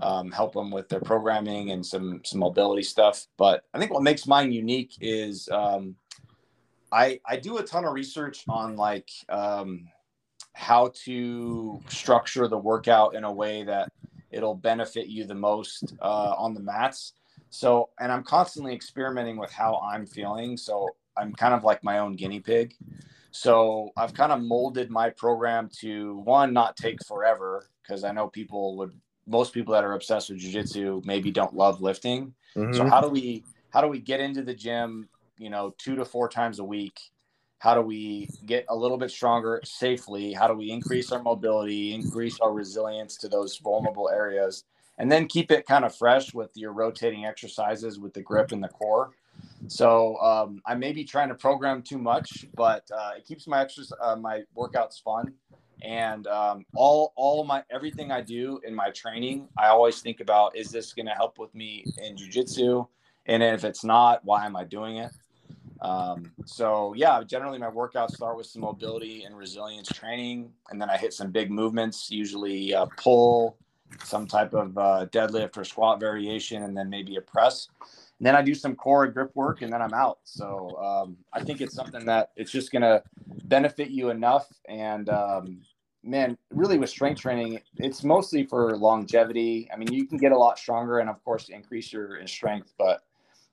[0.00, 3.26] um, help them with their programming and some some mobility stuff.
[3.36, 5.96] But I think what makes mine unique is um,
[6.92, 9.88] I I do a ton of research on like um,
[10.52, 13.92] how to structure the workout in a way that
[14.30, 17.14] it'll benefit you the most uh, on the mats.
[17.50, 20.56] So, and I'm constantly experimenting with how I'm feeling.
[20.56, 22.74] So I'm kind of like my own guinea pig.
[23.30, 28.28] So I've kind of molded my program to one, not take forever because I know
[28.28, 28.92] people would,
[29.26, 32.34] most people that are obsessed with jujitsu maybe don't love lifting.
[32.70, 32.90] So Mhm.
[32.90, 35.08] how do we, how do we get into the gym,
[35.38, 36.98] you know, two to four times a week
[37.58, 40.32] how do we get a little bit stronger safely?
[40.32, 44.64] How do we increase our mobility, increase our resilience to those vulnerable areas,
[44.98, 48.62] and then keep it kind of fresh with your rotating exercises with the grip and
[48.62, 49.12] the core.
[49.68, 53.60] So um, I may be trying to program too much, but uh, it keeps my
[53.60, 55.32] exercise, uh, my workouts fun,
[55.82, 60.56] and um, all all my everything I do in my training, I always think about:
[60.56, 62.86] is this going to help with me in jujitsu?
[63.26, 65.12] And if it's not, why am I doing it?
[65.80, 70.90] Um, so yeah, generally my workouts start with some mobility and resilience training, and then
[70.90, 73.58] I hit some big movements, usually uh, pull,
[74.02, 77.68] some type of uh, deadlift or squat variation, and then maybe a press.
[78.18, 80.18] And then I do some core grip work, and then I'm out.
[80.24, 83.02] So um, I think it's something that it's just gonna
[83.44, 84.46] benefit you enough.
[84.68, 85.60] And um,
[86.02, 89.68] man, really with strength training, it's mostly for longevity.
[89.72, 93.02] I mean, you can get a lot stronger, and of course, increase your strength, but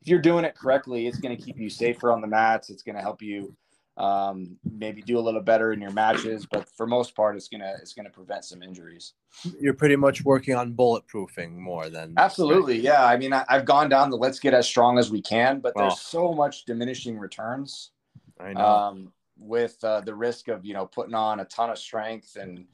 [0.06, 2.70] if you're doing it correctly, it's going to keep you safer on the mats.
[2.70, 3.56] It's going to help you
[3.98, 7.76] um, maybe do a little better in your matches, but for most part, it's gonna
[7.82, 9.14] it's gonna prevent some injuries.
[9.60, 13.06] You're pretty much working on bulletproofing more than absolutely, yeah.
[13.06, 15.74] I mean, I, have gone down the let's get as strong as we can, but
[15.76, 15.98] there's oh.
[15.98, 17.92] so much diminishing returns.
[18.40, 18.66] I know.
[18.66, 22.66] Um, with uh, the risk of you know putting on a ton of strength and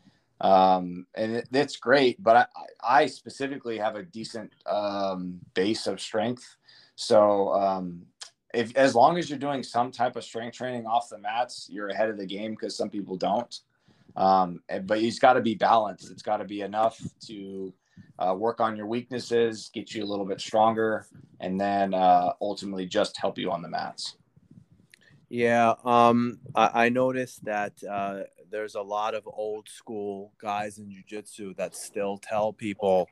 [0.42, 6.02] um, and it, it's great, but I, I specifically have a decent um, base of
[6.02, 6.58] strength
[7.02, 8.04] so um,
[8.54, 11.90] if as long as you're doing some type of strength training off the mats, you're
[11.90, 13.60] ahead of the game because some people don't.
[14.16, 16.12] Um, but it's got to be balanced.
[16.12, 17.74] It's got to be enough to
[18.20, 21.08] uh, work on your weaknesses, get you a little bit stronger,
[21.40, 24.18] and then uh, ultimately just help you on the mats.
[25.30, 30.88] Yeah, um, I, I noticed that uh, there's a lot of old school guys in
[30.88, 33.08] jujitsu that still tell people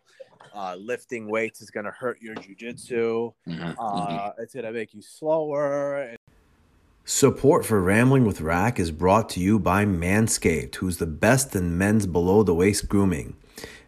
[0.54, 3.34] uh, lifting weights is going to hurt your jujitsu.
[3.48, 3.80] Mm-hmm.
[3.80, 4.42] Uh, mm-hmm.
[4.42, 6.16] it's going to make you slower.
[7.06, 11.78] Support for Rambling with Rack is brought to you by Manscaped, who's the best in
[11.78, 13.36] men's below the waist grooming.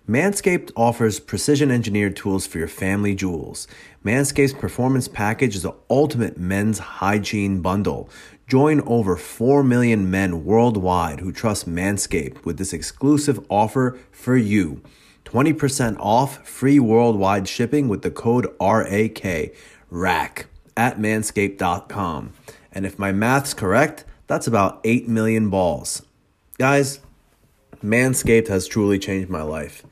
[0.09, 3.67] Manscaped offers precision engineered tools for your family jewels.
[4.03, 8.09] Manscaped's performance package is the ultimate men's hygiene bundle.
[8.51, 14.81] Join over 4 million men worldwide who trust Manscaped with this exclusive offer for you.
[15.23, 19.55] 20% off free worldwide shipping with the code RAK,
[19.89, 22.33] RAK, at manscaped.com.
[22.73, 26.01] And if my math's correct, that's about 8 million balls.
[26.57, 26.99] Guys,
[27.81, 29.83] Manscaped has truly changed my life.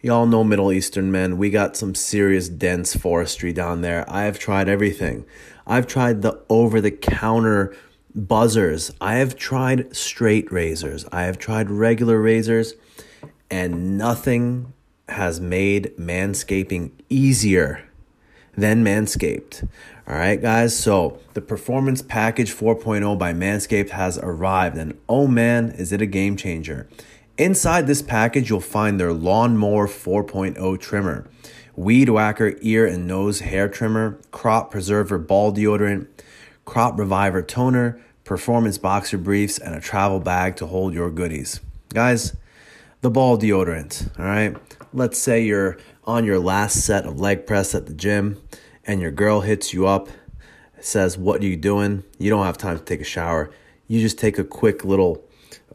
[0.00, 1.38] Y'all know Middle Eastern men.
[1.38, 4.04] We got some serious dense forestry down there.
[4.06, 5.24] I have tried everything.
[5.66, 7.74] I've tried the over the counter
[8.16, 8.90] buzzers.
[9.00, 11.04] I have tried straight razors.
[11.12, 12.74] I have tried regular razors
[13.50, 14.72] and nothing
[15.08, 17.86] has made manscaping easier
[18.56, 19.68] than Manscaped.
[20.08, 20.76] All right, guys.
[20.76, 26.06] So the Performance Package 4.0 by Manscaped has arrived, and oh man, is it a
[26.06, 26.88] game changer!
[27.38, 31.28] Inside this package, you'll find their Lawnmower 4.0 trimmer,
[31.74, 36.06] Weed Whacker ear and nose hair trimmer, Crop Preserver ball deodorant,
[36.66, 41.60] Crop Reviver toner, Performance boxer briefs, and a travel bag to hold your goodies.
[41.94, 42.36] Guys,
[43.00, 44.10] the ball deodorant.
[44.18, 44.56] All right.
[44.92, 48.42] Let's say you're on your last set of leg press at the gym
[48.84, 50.08] and your girl hits you up,
[50.80, 52.04] says, What are you doing?
[52.18, 53.50] You don't have time to take a shower.
[53.86, 55.24] You just take a quick little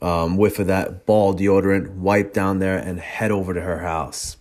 [0.01, 4.37] um, whiff of that ball deodorant, wipe down there, and head over to her house.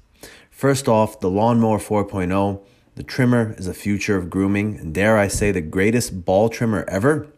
[0.50, 2.60] First off, the Lawnmower 4.0.
[2.96, 6.84] The trimmer is a future of grooming, and dare I say, the greatest ball trimmer
[6.88, 7.28] ever.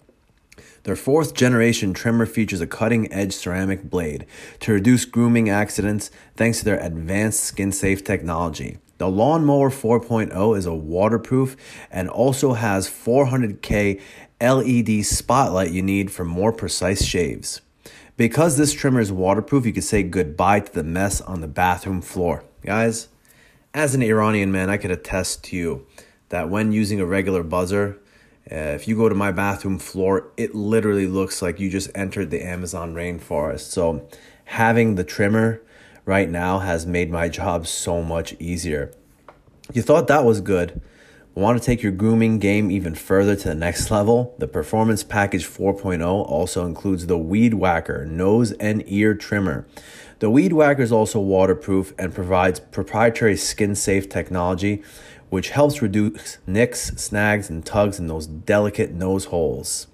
[0.84, 4.26] Their fourth generation trimmer features a cutting edge ceramic blade
[4.60, 8.78] to reduce grooming accidents thanks to their advanced skin safe technology.
[8.98, 11.56] The Lawnmower 4.0 is a waterproof
[11.90, 14.00] and also has 400K
[14.40, 17.60] LED spotlight you need for more precise shaves.
[18.16, 22.00] Because this trimmer is waterproof, you can say goodbye to the mess on the bathroom
[22.00, 22.42] floor.
[22.64, 23.08] Guys,
[23.74, 25.86] as an Iranian man, I could attest to you
[26.28, 27.98] that when using a regular buzzer,
[28.50, 32.30] uh, if you go to my bathroom floor, it literally looks like you just entered
[32.30, 33.70] the Amazon rainforest.
[33.70, 34.08] So,
[34.46, 35.62] having the trimmer
[36.04, 38.92] right now has made my job so much easier.
[39.72, 40.80] You thought that was good.
[41.34, 44.34] Want to take your grooming game even further to the next level?
[44.38, 49.66] The Performance Package 4.0 also includes the Weed Whacker nose and ear trimmer.
[50.22, 54.80] The Weed Whacker is also waterproof and provides proprietary skin safe technology
[55.30, 59.88] which helps reduce nicks, snags, and tugs in those delicate nose holes.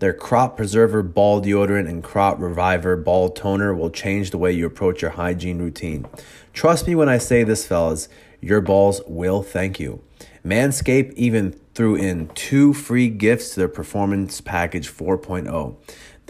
[0.00, 4.66] Their Crop Preserver Ball Deodorant and Crop Reviver Ball Toner will change the way you
[4.66, 6.04] approach your hygiene routine.
[6.52, 8.08] Trust me when I say this, fellas,
[8.40, 10.02] your balls will thank you.
[10.44, 15.76] Manscaped even threw in two free gifts to their Performance Package 4.0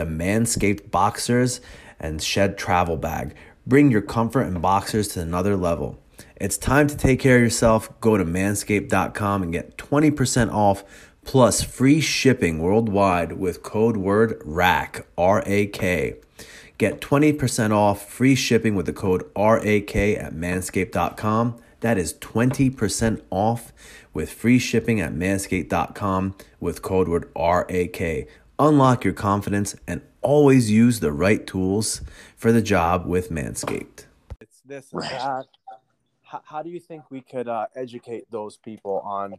[0.01, 1.61] the Manscaped Boxers
[2.01, 3.35] and Shed Travel Bag.
[3.67, 5.99] Bring your comfort and boxers to another level.
[6.37, 8.01] It's time to take care of yourself.
[8.01, 10.83] Go to manscaped.com and get 20% off
[11.25, 16.17] plus free shipping worldwide with code word RAK, R A K.
[16.79, 21.61] Get 20% off free shipping with the code RAK at manscaped.com.
[21.81, 23.73] That is 20% off
[24.15, 28.27] with free shipping at manscaped.com with code word RAK.
[28.59, 32.03] Unlock your confidence and always use the right tools
[32.37, 34.07] for the job with Manscaped.
[34.41, 35.47] It's this and that.
[36.23, 39.35] How, how do you think we could uh, educate those people on,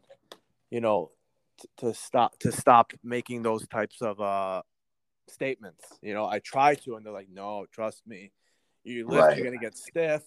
[0.69, 1.11] you know,
[1.59, 4.61] t- to stop to stop making those types of uh,
[5.27, 5.85] statements?
[6.01, 8.31] You know, I try to, and they're like, "No, trust me,
[8.83, 9.37] you lift, Right.
[9.37, 10.23] you're gonna get stiff."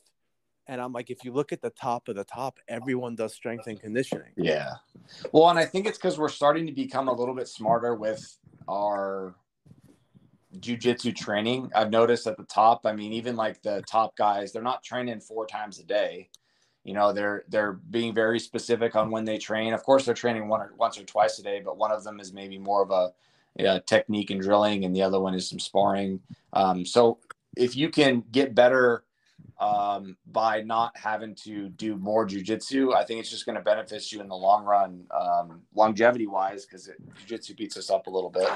[0.67, 3.67] And I'm like, if you look at the top of the top, everyone does strength
[3.67, 4.31] and conditioning.
[4.35, 4.71] Yeah.
[5.31, 8.39] Well, and I think it's because we're starting to become a little bit smarter with
[8.67, 9.35] our
[10.61, 11.71] jujitsu training.
[11.75, 15.21] I've noticed at the top, I mean, even like the top guys, they're not training
[15.21, 16.29] four times a day.
[16.85, 19.73] You know, they're they're being very specific on when they train.
[19.73, 22.21] Of course, they're training one or once or twice a day, but one of them
[22.21, 23.13] is maybe more of a,
[23.57, 26.21] yeah, technique and drilling, and the other one is some sparring.
[26.53, 27.19] Um, so
[27.57, 29.05] if you can get better
[29.59, 34.11] um, by not having to do more jujitsu, I think it's just going to benefit
[34.13, 36.91] you in the long run, um, longevity wise, because
[37.27, 38.51] jujitsu beats us up a little bit.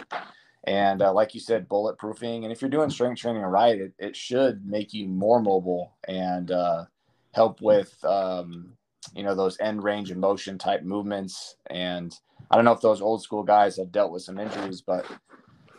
[0.68, 2.42] And uh, like you said, bulletproofing.
[2.42, 6.50] And if you're doing strength training right, it, it should make you more mobile and
[6.50, 6.84] uh,
[7.32, 8.74] help with, um,
[9.14, 11.56] you know, those end range of motion type movements.
[11.70, 12.14] And
[12.50, 15.06] I don't know if those old school guys have dealt with some injuries, but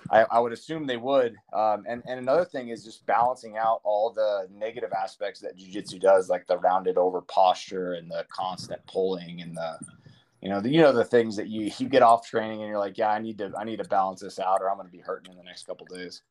[0.09, 1.35] I, I would assume they would.
[1.53, 5.99] Um, and, and another thing is just balancing out all the negative aspects that jujitsu
[5.99, 9.77] does, like the rounded over posture and the constant pulling and the,
[10.41, 12.79] you know, the, you know, the things that you, you get off training and you're
[12.79, 14.91] like, yeah, I need to, I need to balance this out or I'm going to
[14.91, 16.21] be hurting in the next couple days.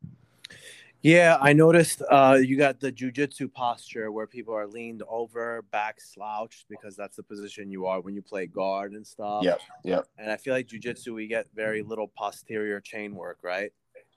[1.01, 6.01] Yeah, I noticed uh, you got the jujitsu posture where people are leaned over, back
[6.01, 9.45] slouched because that's the position you are when you play guard and stuff.
[9.45, 9.61] Yep.
[9.85, 10.07] Yep.
[10.19, 13.71] And I feel like jujitsu, we get very little posterior chain work, right?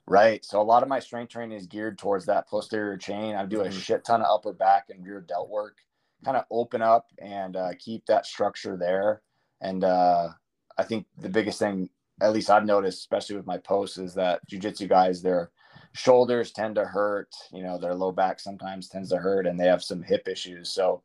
[0.08, 0.44] Right.
[0.44, 3.36] So a lot of my strength training is geared towards that posterior chain.
[3.36, 3.80] I do a Mhm.
[3.80, 5.76] shit ton of upper back and rear delt work,
[6.24, 9.22] kind of open up and uh, keep that structure there.
[9.62, 10.30] And uh,
[10.76, 11.88] I think the biggest thing,
[12.20, 15.50] at least I've noticed, especially with my posts, is that jujitsu guys, their
[15.92, 17.30] shoulders tend to hurt.
[17.52, 20.70] You know, their low back sometimes tends to hurt, and they have some hip issues.
[20.70, 21.02] So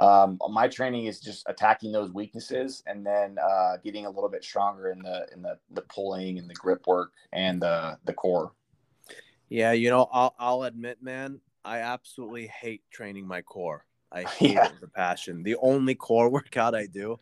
[0.00, 4.42] um, my training is just attacking those weaknesses and then uh, getting a little bit
[4.42, 8.52] stronger in the in the the pulling and the grip work and the the core.
[9.48, 13.86] Yeah, you know, I'll, I'll admit, man, I absolutely hate training my core.
[14.10, 14.64] I hate Yeah.
[14.64, 15.44] it with a passion.
[15.44, 17.20] The only core workout I do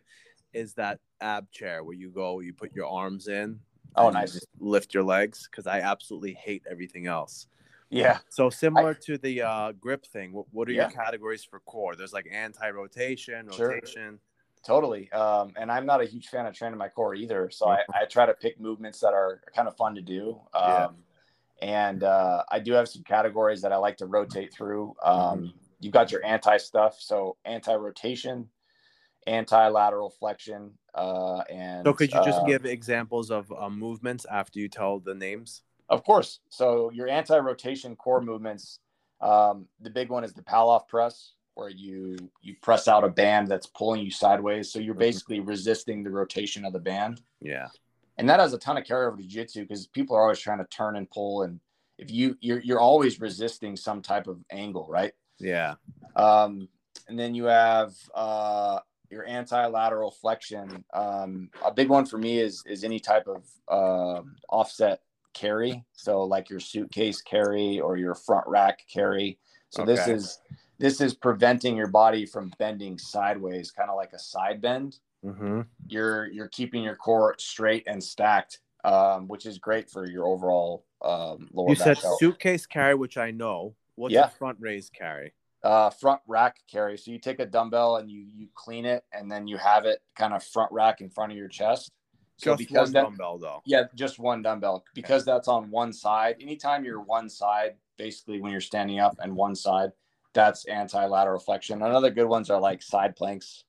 [0.53, 3.59] is that ab chair where you go, you put your arms in.
[3.95, 4.33] Oh, nice.
[4.33, 7.47] just lift your legs because I absolutely hate everything else.
[7.89, 8.19] Yeah.
[8.29, 10.83] So similar to the uh, grip thing, what, what are Yeah.
[10.83, 11.95] your categories for core?
[11.95, 13.69] There's like anti-rotation, Sure.
[13.69, 14.19] rotation.
[14.65, 15.11] Totally.
[15.11, 17.51] Um, and I'm not a huge fan of training my core either.
[17.51, 20.39] So I, I try to pick movements that are kind of fun to do.
[20.53, 20.87] Um, Yeah.
[21.61, 24.95] And uh, I do have some categories that I like to rotate through.
[25.03, 25.45] Um, Mm-hmm.
[25.79, 26.95] You've got your anti stuff.
[26.99, 28.47] So anti rotation,
[29.27, 30.71] anti lateral flexion.
[30.93, 34.99] Uh, and So could you just uh, give examples of uh, movements after you tell
[34.99, 35.63] the names?
[35.89, 36.39] Of course.
[36.49, 38.79] So your anti-rotation core movements,
[39.21, 43.47] um, the big one is the Palloff press, where you you press out a band
[43.47, 44.71] that's pulling you sideways.
[44.71, 44.99] So you're Mhm.
[44.99, 47.67] basically resisting the rotation of the band, Yeah.
[48.17, 50.65] and that has a ton of carryover to jiu-jitsu because people are always trying to
[50.65, 51.59] turn and pull, and
[51.97, 55.13] if you you're you're always resisting some type of angle, right?
[55.39, 55.75] Yeah.
[56.15, 56.69] Um,
[57.07, 58.79] and then you have uh,
[59.13, 60.83] your anti-lateral flexion.
[60.93, 65.01] Um, a big one for me is is any type of um offset
[65.33, 65.83] carry.
[65.93, 69.39] So like your suitcase carry or your front rack carry.
[69.69, 70.39] So this is
[70.79, 74.99] this is preventing your body from bending sideways, kind of like a side bend.
[75.23, 75.61] Mm-hmm.
[75.87, 80.85] You're you're keeping your core straight and stacked, um, which is great for your overall
[81.01, 83.75] um, lower You said suitcase carry, which I know.
[83.95, 84.25] What's Yeah.
[84.25, 85.33] a front raise carry?
[85.63, 86.97] Uh, front rack carry.
[86.97, 90.01] So you take a dumbbell and you you clean it, and then you have it
[90.15, 91.91] kind of front rack in front of your chest.
[92.37, 93.61] So Just because one that, dumbbell, though.
[93.65, 96.35] yeah, just one dumbbell because that's on one side.
[96.41, 99.91] Anytime you're one side, basically when you're standing up and one side,
[100.33, 101.81] that's anti-lateral flexion.
[101.83, 103.63] Another good ones are like side planks.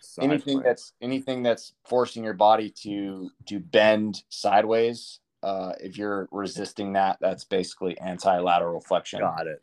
[0.00, 0.64] Side anything plank.
[0.66, 5.20] that's anything that's forcing your body to to bend sideways.
[5.42, 9.20] Uh, if you're resisting that, that's basically anti-lateral flexion.
[9.20, 9.62] got it.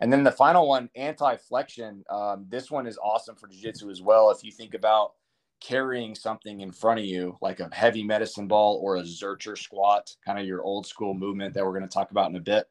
[0.00, 2.04] And then the final one, anti-flexion.
[2.08, 4.30] Um, this one is awesome for jiu-jitsu as well.
[4.30, 5.12] If you think about
[5.60, 10.14] carrying something in front of you, like a heavy medicine ball or a Zercher squat,
[10.24, 12.66] kind of your old school movement that we're going to talk about in a bit.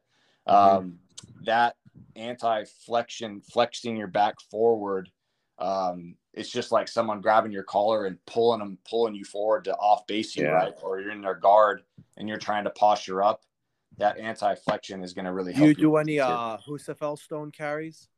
[0.48, 0.76] Mm-hmm.
[0.76, 0.98] Um,
[1.44, 1.76] that
[2.16, 5.08] anti flexion, flexing your back forward,
[5.58, 9.74] um, it's just like someone grabbing your collar and pulling them, pulling you forward to
[9.76, 10.50] off base you, yeah.
[10.50, 10.72] right?
[10.82, 11.82] Or you're in their guard
[12.16, 13.42] and you're trying to posture up.
[14.00, 15.68] That anti flexion is going to really help.
[15.68, 18.08] You, Do you do any uh, Husafell stone carries?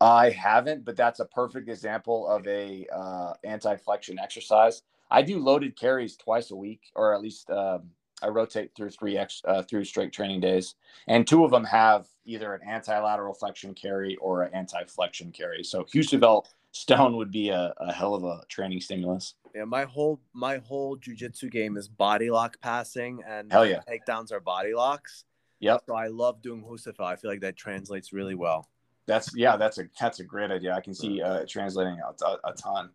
[0.00, 4.82] I haven't, but that's a perfect example of a uh, anti-flexion exercise.
[5.10, 7.90] I do loaded carries twice a week, or at least um,
[8.22, 10.74] I rotate through three ex, uh, through straight training days,
[11.06, 15.62] and two of them have either an anti-lateral flexion carry or an anti-flexion carry.
[15.62, 16.44] So Husafell
[16.74, 19.34] stone would be a, a hell of a training stimulus.
[19.54, 24.32] Yeah, my whole my whole jujitsu game is body lock passing, and hell yeah, takedowns
[24.32, 25.24] are body locks.
[25.60, 25.84] Yep.
[25.86, 27.06] So I love doing Husafell.
[27.06, 28.68] I feel like that translates really well.
[29.06, 30.74] That's yeah, that's a that's a great idea.
[30.74, 32.90] I can see uh, translating a, a, a ton.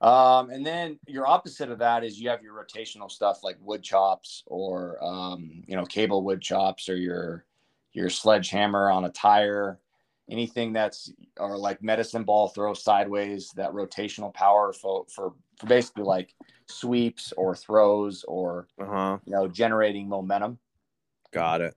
[0.00, 3.82] Um, and then your opposite of that is you have your rotational stuff like wood
[3.82, 7.46] chops or um, you know cable wood chops or your
[7.92, 9.80] your sledgehammer on a tire,
[10.30, 13.50] anything that's or like medicine ball throw sideways.
[13.56, 16.34] That rotational power for for, for basically like
[16.66, 19.18] sweeps or throws or uh-huh.
[19.24, 20.58] you know generating momentum.
[21.32, 21.74] Got it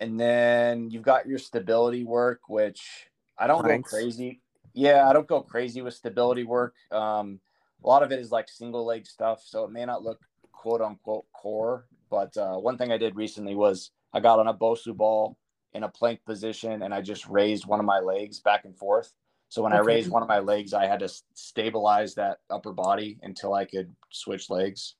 [0.00, 3.08] and then you've got your stability work, which
[3.38, 3.90] I don't Thanks.
[3.90, 4.40] go crazy.
[4.72, 6.74] Yeah, I don't go crazy with stability work.
[6.90, 7.40] Um,
[7.82, 10.20] a lot of it is like single leg stuff, so it may not look
[10.52, 11.86] quote unquote core.
[12.10, 15.36] But uh, one thing I did recently was I got on a Bosu ball
[15.74, 19.12] in a plank position and I just raised one of my legs back and forth.
[19.48, 19.80] So when okay.
[19.80, 23.64] I raised one of my legs, I had to stabilize that upper body until I
[23.64, 24.96] could switch legs.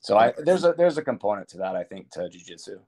[0.00, 2.78] So I there's a there's a component to that I think to jujitsu.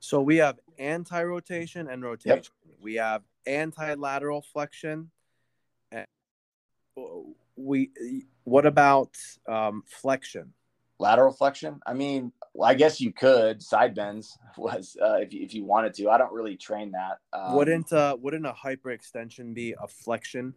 [0.00, 2.36] So we have anti-rotation and rotation.
[2.64, 2.76] Yep.
[2.80, 5.10] We have anti-lateral flexion.
[5.90, 6.06] And
[7.56, 7.90] we
[8.44, 9.16] what about
[9.48, 10.52] um, flexion?
[10.98, 11.80] Lateral flexion?
[11.86, 12.32] I mean,
[12.62, 13.62] I guess you could.
[13.62, 16.10] Side bends was uh, if you, if you wanted to.
[16.10, 17.18] I don't really train that.
[17.32, 20.54] Um, wouldn't uh, wouldn't a hyperextension be a flexion?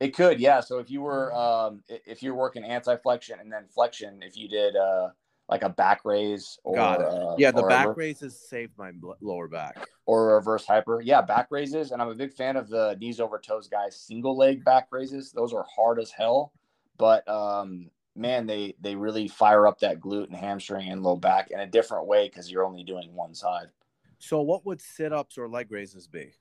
[0.00, 0.60] It could, yeah.
[0.60, 4.76] So if you were um, if you're working anti-flexion and then flexion, if you did
[4.76, 5.10] uh,
[5.48, 9.86] like a back raise or uh, yeah, the back re- raises saved my lower back
[10.06, 11.00] or reverse hyper.
[11.00, 14.36] Yeah, back raises, and I'm a big fan of the knees over toes guys single
[14.36, 15.32] leg back raises.
[15.32, 16.52] Those are hard as hell,
[16.98, 21.50] but um, man, they they really fire up that glute and hamstring and low back
[21.50, 23.66] in a different way because you're only doing one side.
[24.18, 26.32] So, what would sit ups or leg raises be?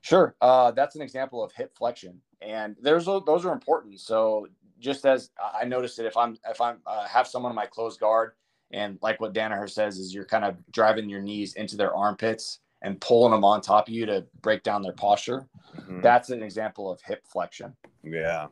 [0.00, 4.00] Sure, uh, that's an example of hip flexion, and there's those are important.
[4.00, 4.48] So
[4.78, 8.00] just as I noticed it, if I'm if I'm uh, have someone in my closed
[8.00, 8.32] guard,
[8.70, 12.60] and like what Danaher says is you're kind of driving your knees into their armpits
[12.82, 15.46] and pulling them on top of you to break down their posture.
[15.76, 16.02] Mm-hmm.
[16.02, 17.74] That's an example of hip flexion.
[18.02, 18.48] Yeah.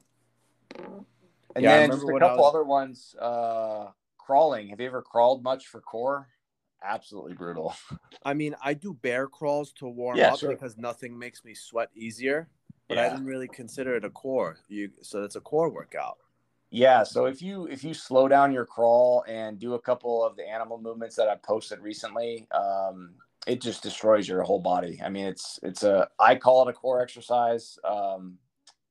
[1.55, 2.55] And yeah, then just a couple was...
[2.55, 3.15] other ones.
[3.21, 3.87] Uh,
[4.19, 4.69] crawling.
[4.69, 6.29] Have you ever crawled much for core?
[6.83, 7.75] Absolutely brutal.
[8.25, 10.51] I mean, I do bear crawls to warm yeah, up sure.
[10.51, 12.49] because nothing makes me sweat easier
[12.93, 13.07] but yeah.
[13.07, 14.59] I didn't really consider it a core.
[14.69, 16.19] You so it's a core workout.
[16.71, 20.37] Yeah, so if you if you slow down your crawl and do a couple of
[20.37, 23.15] the animal movements that I posted recently, um,
[23.47, 25.01] it just destroys your whole body.
[25.03, 27.79] I mean, it's it's a I call it a core exercise.
[27.83, 28.39] Um,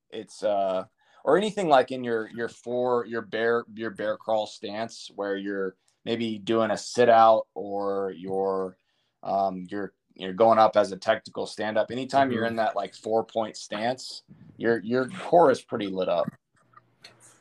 [0.09, 0.85] it's uh
[1.23, 5.75] or anything like in your your four your bear your bear crawl stance where you're
[6.05, 8.77] maybe doing a sit out or your
[9.23, 11.91] um, you're you're going up as a technical stand up.
[11.91, 12.35] Anytime mm-hmm.
[12.35, 14.23] you're in that like four point stance,
[14.57, 16.27] your your core is pretty lit up.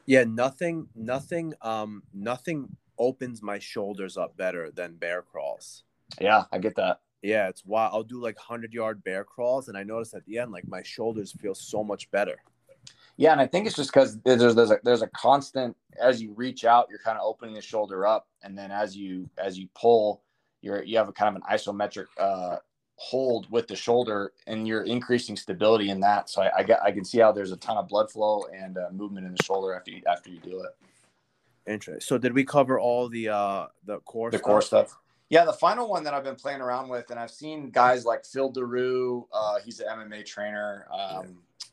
[0.07, 5.85] Yeah, nothing, nothing, um, nothing opens my shoulders up better than bear crawls.
[6.21, 7.01] Yeah, I get that.
[7.23, 10.39] Yeah, it's why I'll do like hundred yard bear crawls, and I notice at the
[10.39, 12.37] end like my shoulders feel so much better.
[13.21, 16.33] Yeah, and I think it's just because there's there's a there's a constant as you
[16.33, 19.69] reach out, you're kind of opening the shoulder up, and then as you as you
[19.75, 20.23] pull,
[20.63, 22.57] you're you have a kind of an isometric uh,
[22.97, 26.31] hold with the shoulder, and you're increasing stability in that.
[26.31, 28.79] So I, I, get, I can see how there's a ton of blood flow and
[28.79, 30.71] uh, movement in the shoulder after you, after you do it.
[31.71, 32.01] Interesting.
[32.01, 34.47] So did we cover all the uh, the core the stuff?
[34.47, 34.99] core stuff?
[35.29, 38.25] Yeah, the final one that I've been playing around with, and I've seen guys like
[38.25, 41.23] Phil Daru, uh, he's an MMA trainer, um, yeah.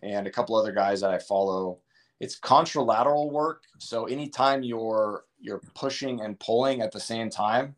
[0.04, 1.80] And a couple other guys that I follow.
[2.20, 3.64] It's contralateral work.
[3.78, 7.76] So anytime you're you're pushing and pulling at the same time,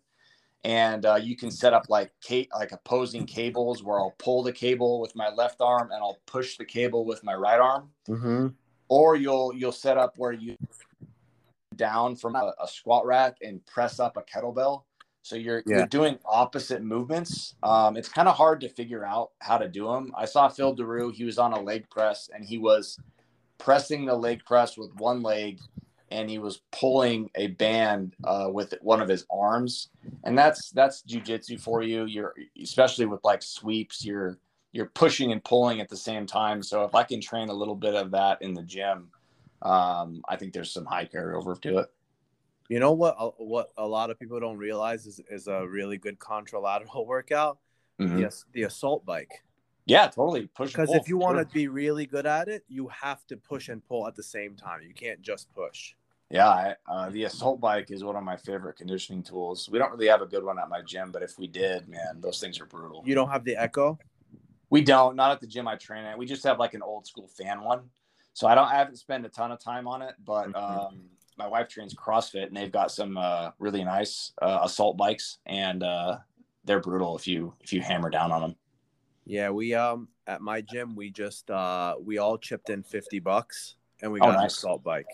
[0.63, 2.11] and uh, you can set up like
[2.53, 6.57] like opposing cables where I'll pull the cable with my left arm and I'll push
[6.57, 7.89] the cable with my right arm.
[8.07, 8.47] Mm-hmm.
[8.89, 10.57] Or you'll you'll set up where you
[11.75, 14.83] down from a, a, squat rack and press up a kettlebell.
[15.21, 15.77] So you're yeah.
[15.77, 17.55] you're doing opposite movements.
[17.61, 20.13] Um, it's kind of hard to figure out how to do them.
[20.17, 22.97] I saw Phil Daru; he was on a leg press and he was
[23.57, 25.59] pressing the leg press with one leg
[26.11, 29.89] and he was pulling a band uh, with one of his arms,
[30.23, 32.05] and that's that's jujitsu for you.
[32.05, 34.37] You're especially with like sweeps, you're
[34.71, 36.61] you're pushing and pulling at the same time.
[36.63, 39.09] So if I can train a little bit of that in the gym,
[39.61, 41.91] um, I think there's some high carryover to it.
[42.69, 43.33] You know what?
[43.39, 47.57] What a lot of people don't realize is is a really good contralateral workout.
[47.99, 48.19] Mhm.
[48.19, 49.43] Yes, the assault bike.
[49.85, 50.45] Yeah, totally.
[50.45, 53.69] Push Because if you want to be really good at it, you have to push
[53.69, 54.81] and pull at the same time.
[54.83, 55.95] You can't just push.
[56.29, 59.67] Yeah, I, uh, the assault bike is one of my favorite conditioning tools.
[59.67, 62.21] We don't really have a good one at my gym, but if we did, man,
[62.21, 63.01] those things are brutal.
[63.03, 63.97] You don't have the Echo.
[64.69, 66.19] We don't, not at the gym I train at.
[66.19, 67.89] We just have like an old school fan one.
[68.33, 70.87] So I don't, I haven't spent a ton of time on it, but Mhm.
[70.87, 71.09] um,
[71.39, 75.81] my wife trains CrossFit and they've got some uh, really nice uh, assault bikes, and
[75.81, 76.17] uh,
[76.65, 78.55] they're brutal if you if you hammer down on them.
[79.25, 83.75] Yeah, we um at my gym we just uh we all chipped in fifty bucks
[84.01, 85.07] and we Oh, got an assault bike.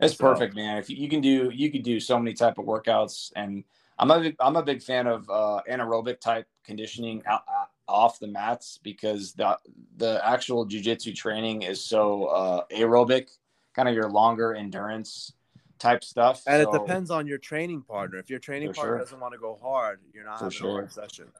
[0.00, 0.78] It's So- perfect, man.
[0.78, 3.64] If you, can do, you can do so many type of workouts, and
[3.98, 8.20] I'm a big, I'm a big fan of uh, anaerobic type conditioning out, out- off
[8.20, 9.56] the mats because the
[9.96, 13.26] the actual jujitsu training is so uh, aerobic,
[13.74, 15.32] kind of your longer endurance
[15.78, 16.42] type stuff.
[16.46, 18.18] And So- it depends on your training partner.
[18.18, 18.98] If your training For partner sure.
[19.04, 21.32] doesn't want to go hard, you're not For having a hard session.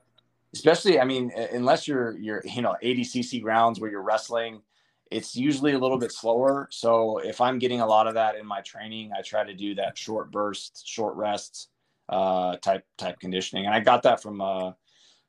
[0.54, 4.62] especially i mean unless you're you're you know ADCC grounds where you're wrestling
[5.10, 8.46] it's usually a little bit slower so if i'm getting a lot of that in
[8.46, 11.68] my training i try to do that short burst short rests
[12.08, 14.72] uh type type conditioning and i got that from uh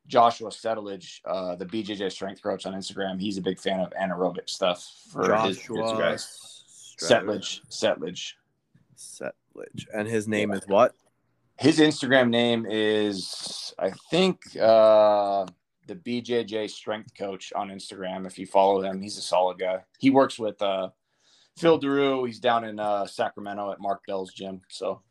[0.07, 4.49] joshua settlage uh the bjj strength coach on instagram he's a big fan of anaerobic
[4.49, 4.80] stuff
[5.12, 6.64] for his, his guys
[6.97, 8.34] settlage settlage
[9.00, 9.86] Settlage.
[9.93, 10.93] And his name is what?
[11.58, 15.45] his Instagram name is I think uh
[15.88, 18.28] the BJJ strength coach on Instagram.
[18.28, 19.84] If you follow him, he's a solid guy.
[20.00, 20.89] He works with uh
[21.58, 22.26] Phil Daru.
[22.26, 24.62] He's down in uh Sacramento at Mark Bell's gym.
[24.70, 25.02] So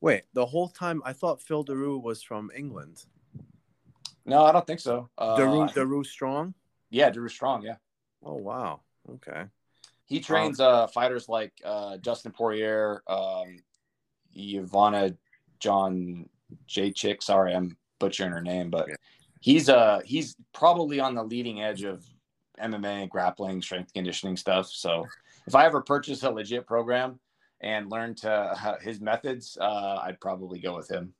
[0.00, 3.04] Wait, the whole time I thought Phil Daru was from England.
[4.24, 5.08] no, I don't think so.
[5.18, 6.54] Uh, Daru Daru Strong?
[6.90, 7.62] yeah, Daru Strong.
[7.62, 7.76] Yeah,
[8.24, 8.80] Oh wow.
[9.10, 9.44] Okay.
[10.08, 13.58] He trains uh fighters like uh Dustin Poirier, um,
[14.36, 15.16] Ivana
[15.60, 16.28] John
[16.66, 16.92] J.
[16.92, 17.22] Chick.
[17.22, 18.88] Sorry, I'm butchering her name, but
[19.40, 22.04] he's uh he's probably on the leading edge of
[22.60, 24.68] MMA, grappling, strength conditioning stuff.
[24.68, 25.06] So
[25.46, 27.20] if I ever purchase a legit program
[27.60, 31.12] and learn to uh, his methods, uh, I'd probably go with him.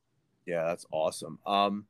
[0.47, 1.39] Yeah, that's awesome.
[1.47, 1.85] Um,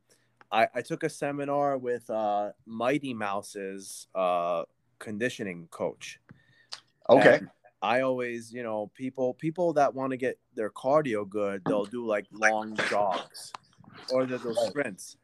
[0.51, 4.63] I, I took a seminar with uh, Mighty Mouse's uh,
[4.97, 6.19] conditioning coach.
[7.09, 7.37] Okay.
[7.37, 7.49] And
[7.81, 12.05] I always, you know, people people that want to get their cardio good, they'll do
[12.05, 13.53] like long jogs
[14.11, 15.17] or they'll do sprints.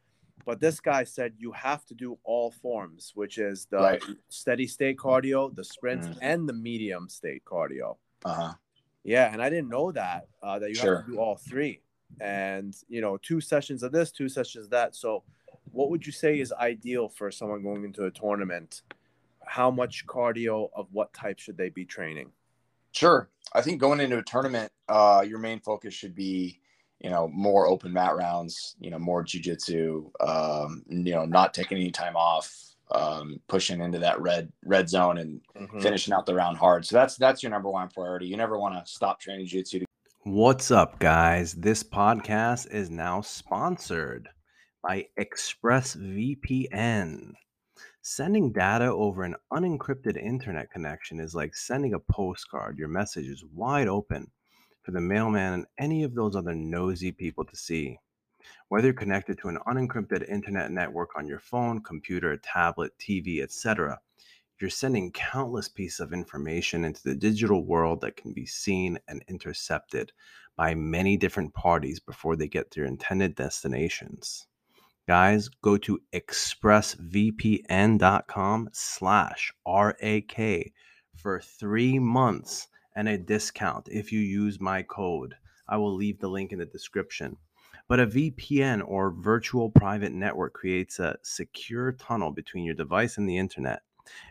[0.44, 4.02] But this guy said you have to do all forms, which is the Right.
[4.28, 6.18] steady state cardio, the sprints, Mhm.
[6.22, 7.96] and the medium state cardio.
[8.24, 8.54] Uh-huh.
[9.02, 10.96] Yeah, and I didn't know that uh, that you Sure.
[10.96, 11.82] have to do all three,
[12.20, 14.94] and you know, two sessions of this, two sessions of that.
[14.94, 15.24] So,
[15.72, 18.82] what would you say is ideal for someone going into a tournament?
[19.46, 22.30] How much cardio of what type should they be training?
[22.92, 23.28] Sure.
[23.52, 26.60] I think going into a tournament, uh, your main focus should be,
[27.00, 31.78] you know, more open mat rounds, you know, more jujitsu, um, you know, not taking
[31.78, 32.52] any time off,
[32.90, 35.82] um, pushing into that red red zone and Mhm.
[35.82, 36.84] finishing out the round hard.
[36.86, 38.26] So that's that's your number one priority.
[38.26, 39.80] You never want to stop training jiu-jitsu.
[39.80, 39.86] To-
[40.24, 41.54] What's up, guys?
[41.54, 44.28] This podcast is now sponsored
[44.82, 47.34] by ExpressVPN.
[48.08, 52.78] Sending data over an unencrypted internet connection is like sending a postcard.
[52.78, 54.30] Your message is wide open
[54.82, 57.98] for the mailman and any of those other nosy people to see.
[58.68, 63.98] Whether you're connected to an unencrypted internet network on your phone, computer, tablet, TV, etc.,
[64.60, 69.24] you're sending countless pieces of information into the digital world that can be seen and
[69.26, 70.12] intercepted
[70.54, 74.46] by many different parties before they get to their intended destinations.
[75.08, 80.72] Guys, go to expressvpn.com slash RAK
[81.14, 85.36] for three months and a discount if you use my code.
[85.68, 87.36] I will leave the link in the description.
[87.86, 93.28] But a VPN or virtual private network creates a secure tunnel between your device and
[93.28, 93.82] the internet.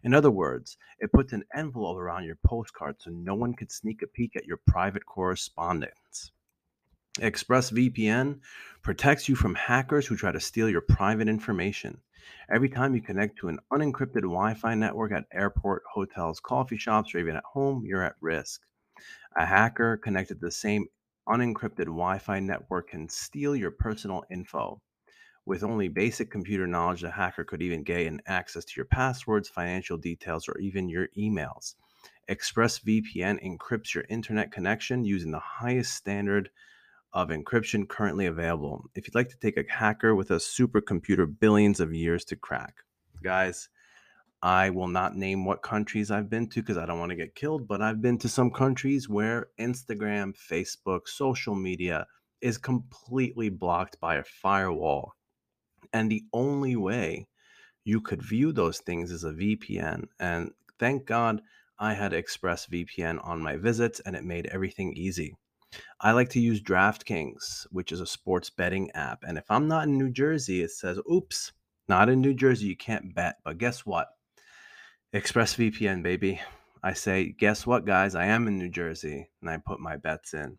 [0.04, 4.02] In other words, it puts an envelope around your postcard so no one can sneak
[4.02, 6.34] a peek at your private correspondence.
[7.20, 8.40] ExpressVPN
[8.82, 12.02] protects you from hackers who try to steal your private information.
[12.50, 17.16] Every time you connect to an unencrypted Wi Fi network at airport, hotels, coffee shops,
[17.16, 18.62] or even at home, you're at risk.
[19.38, 20.88] A hacker connected to the same
[21.30, 24.82] unencrypted Wi Fi network can steal your personal info.
[25.46, 29.98] With only basic computer knowledge, a hacker could even gain access to your passwords, financial
[29.98, 31.76] details, or even your emails.
[32.30, 36.50] ExpressVPN encrypts your internet connection using the highest standard
[37.16, 38.90] of encryption currently available.
[38.94, 42.76] If you'd like to take a hacker with a supercomputer billions of years to crack,
[43.24, 43.70] guys,
[44.44, 47.34] I will not name what countries I've been to because I don't want to get
[47.34, 52.06] killed, but I've been to some countries where Instagram, Facebook, social media
[52.42, 55.14] is completely blocked by a firewall.
[55.94, 57.28] And the only way
[57.86, 60.04] you could view those things is a VPN.
[60.20, 61.42] And thank God
[61.80, 65.38] I had ExpressVPN on my visits and it made everything easy.
[66.02, 69.24] I like to use DraftKings, which is a sports betting app.
[69.28, 71.52] And if I'm not in New Jersey, it says, oops,
[71.88, 73.38] not in New Jersey, you can't bet.
[73.44, 74.10] But guess what?
[75.14, 76.42] ExpressVPN, baby.
[76.84, 78.16] I say, guess what, guys?
[78.16, 80.58] I am in New Jersey and I put my bets in.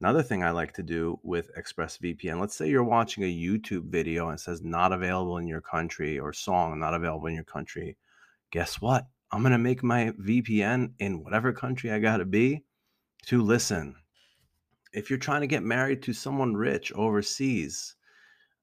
[0.00, 4.28] Another thing I like to do with ExpressVPN, let's say you're watching a YouTube video
[4.28, 7.96] and it says not available in your country or song not available in your country.
[8.52, 9.06] Guess what?
[9.32, 12.62] I'm going to make my VPN in whatever country I got to be
[13.26, 13.96] to listen.
[14.92, 17.94] If you're trying to get married to someone rich overseas,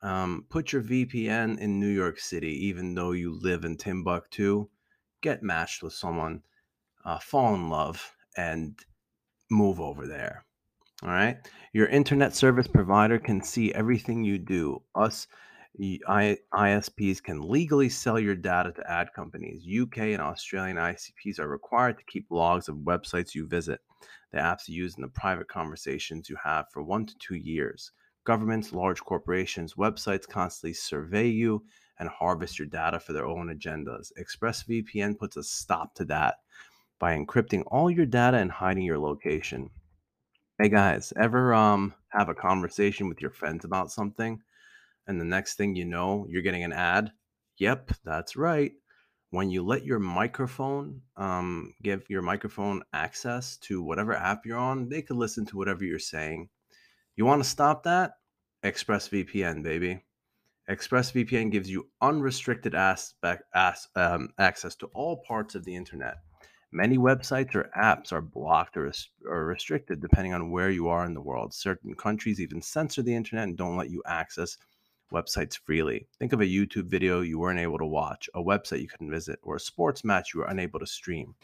[0.02, 4.68] um, put your VPN in New York City, even though you live in Timbuktu.
[5.22, 6.44] Get matched with someone,
[7.04, 8.78] uh, fall in love, and
[9.50, 10.46] move over there.
[11.04, 11.38] All right.
[11.74, 14.82] Your internet service provider can see everything you do.
[14.96, 15.28] Us
[15.80, 19.66] ISPs can legally sell your data to ad companies.
[19.66, 23.82] UK and Australian ISPs are required to keep logs of websites you visit,
[24.36, 27.92] the apps you use, and the private conversations you have for one to two years.
[28.26, 31.64] Governments, large corporations, websites constantly survey you
[32.00, 34.12] and harvest your data for their own agendas.
[34.20, 36.36] ExpressVPN puts a stop to that
[37.00, 39.70] by encrypting all your data and hiding your location.
[40.60, 44.42] Hey guys, ever um have a conversation with your friends about something
[45.08, 47.12] and the next thing you know, you're getting an ad?
[47.58, 48.74] Yep, that's right.
[49.36, 54.88] When you let your microphone um give your microphone access to whatever app you're on,
[54.88, 56.48] they could listen to whatever you're saying.
[57.18, 58.14] You want to stop that?
[58.64, 60.02] ExpressVPN, baby.
[60.70, 66.16] ExpressVPN gives you unrestricted aspect, as, um, access to all parts of the internet.
[66.72, 68.90] Many websites or apps are blocked or,
[69.26, 71.54] or restricted depending on where you are in the world.
[71.54, 74.58] Certain countries even censor the internet and don't let you access
[75.14, 76.08] websites freely.
[76.20, 79.40] Think of a YouTube video you weren't able to watch, a website you couldn't visit,
[79.44, 81.36] or a sports match you were unable to stream.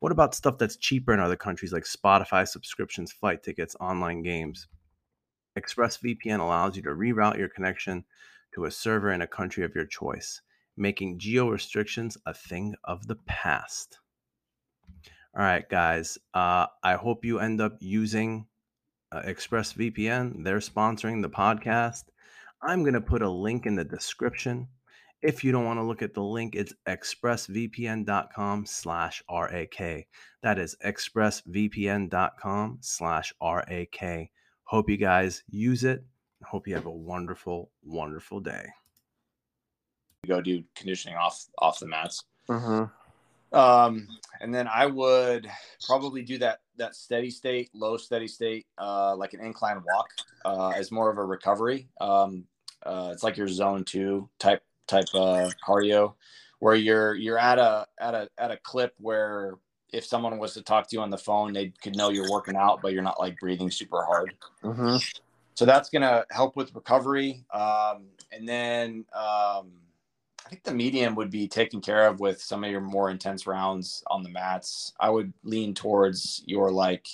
[0.00, 4.68] What about stuff that's cheaper in other countries like Spotify subscriptions, flight tickets, online games?
[5.58, 8.04] ExpressVPN allows you to reroute your connection
[8.54, 10.42] to a server in a country of your choice,
[10.76, 13.98] making geo restrictions a thing of the past.
[15.36, 16.18] All right, guys.
[16.32, 18.46] Uh, I hope you end up using
[19.10, 20.44] uh, ExpressVPN.
[20.44, 22.04] They're sponsoring the podcast.
[22.62, 24.68] I'm going to put a link in the description.
[25.22, 30.06] If you don't want to look at the link, it's expressvpn.com slash RAK.
[30.42, 34.30] That is expressvpn.com slash RAK.
[34.64, 36.04] Hope you guys use it.
[36.42, 38.66] Hope you have a wonderful, wonderful day.
[40.26, 42.24] Go do conditioning off off the mats.
[42.48, 42.88] Uh-huh.
[43.54, 44.08] Um,
[44.40, 45.48] and then I would
[45.86, 50.08] probably do that that steady state, low steady state, uh, like an incline walk,
[50.44, 51.88] uh, as more of a recovery.
[52.00, 52.44] Um,
[52.84, 56.14] uh, it's like your zone two type type uh, cardio,
[56.58, 59.54] where you're you're at a at a at a clip where
[59.92, 62.56] if someone was to talk to you on the phone, they could know you're working
[62.56, 64.34] out, but you're not like breathing super hard.
[64.64, 64.98] Uh-huh.
[65.54, 67.44] So that's gonna help with recovery.
[67.52, 69.70] Um, and then um,
[70.44, 73.46] I think the medium would be taken care of with some of your more intense
[73.46, 74.92] rounds on the mats.
[75.00, 77.06] I would lean towards your like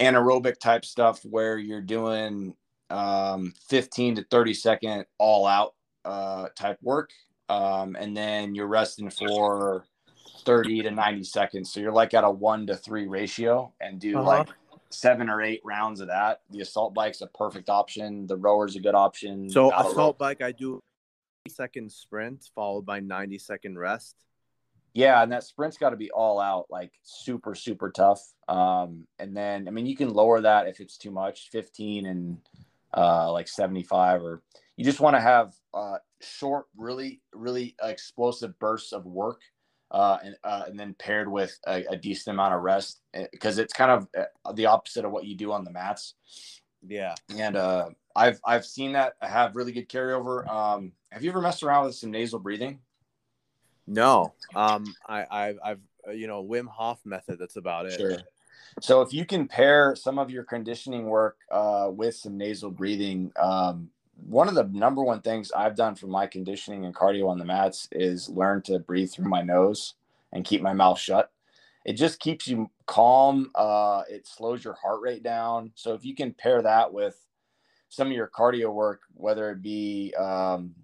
[0.00, 2.54] anaerobic type stuff where you're doing
[2.90, 7.10] um, 15 to 30 second all out uh, type work.
[7.48, 9.84] Um, and then you're resting for
[10.44, 11.72] 30 to 90 seconds.
[11.72, 14.26] So you're like at a one to three ratio and do uh-huh.
[14.26, 14.48] like
[14.90, 16.42] seven or eight rounds of that.
[16.50, 18.26] The assault bike's a perfect option.
[18.26, 19.50] The rower's a good option.
[19.50, 20.82] So assault bike, I do
[21.48, 24.16] second sprint followed by 90 second rest.
[24.94, 28.20] Yeah, and that sprint's got to be all out, like super, super tough.
[28.46, 32.38] Um, and then, I mean, you can lower that if it's too much, 15 and
[32.94, 34.42] uh, like 75, or
[34.76, 39.40] you just want to have uh, short, really, really explosive bursts of work.
[39.90, 43.62] Uh, and, uh, and then paired with a, a decent amount of rest because eh,
[43.62, 46.14] it's kind of uh, the opposite of what you do on the mats.
[46.86, 47.14] Yeah.
[47.36, 50.48] And uh, I've I've seen that have really good carryover.
[50.48, 52.78] Um, have you ever messed around with some nasal breathing?
[53.86, 54.32] No.
[54.54, 57.38] Um, I, I I've uh, you know Wim Hof method.
[57.38, 57.98] That's about it.
[57.98, 58.18] Sure.
[58.80, 63.32] So if you can pair some of your conditioning work uh, with some nasal breathing,
[63.38, 63.90] um,
[64.26, 67.44] one of the number one things I've done for my conditioning and cardio on the
[67.44, 69.94] mats is learn to breathe through my nose
[70.32, 71.30] and keep my mouth shut.
[71.84, 73.50] it just keeps you calm.
[73.54, 75.72] Uh, it slows your heart rate down.
[75.74, 77.18] So if you can pair that with
[77.92, 80.74] some of your cardio work, whether it be, um,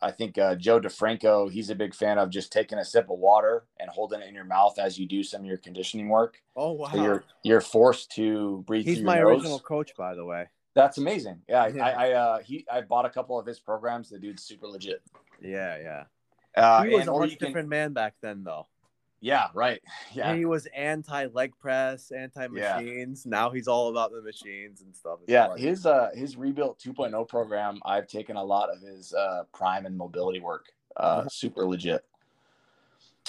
[0.00, 3.18] I think uh, Joe DeFranco, he's a big fan of just taking a sip of
[3.18, 6.40] water and holding it in your mouth as you do some of your conditioning work.
[6.54, 6.90] Oh wow!
[6.92, 8.86] So you're you're forced to breathe.
[8.86, 9.40] He's through my nose.
[9.40, 10.46] original coach, by the way.
[10.74, 11.42] That's amazing.
[11.48, 11.62] Yeah.
[11.64, 14.08] I, I uh, he I bought a couple of his programs.
[14.08, 15.02] The dude's super legit.
[15.42, 16.04] Yeah, yeah.
[16.56, 18.68] Uh, he was a much you can- different man back then, though.
[19.20, 19.80] Yeah, right.
[20.12, 23.26] Yeah, He was anti leg press, anti machines.
[23.26, 25.18] Now he's all about the machines and stuff.
[25.22, 25.48] It's yeah.
[25.48, 25.62] funny.
[25.62, 27.80] His uh his rebuilt 2.0 program.
[27.84, 30.66] I've taken a lot of his uh prime and mobility work.
[30.96, 31.28] Uh, Uh-huh.
[31.30, 32.04] super legit.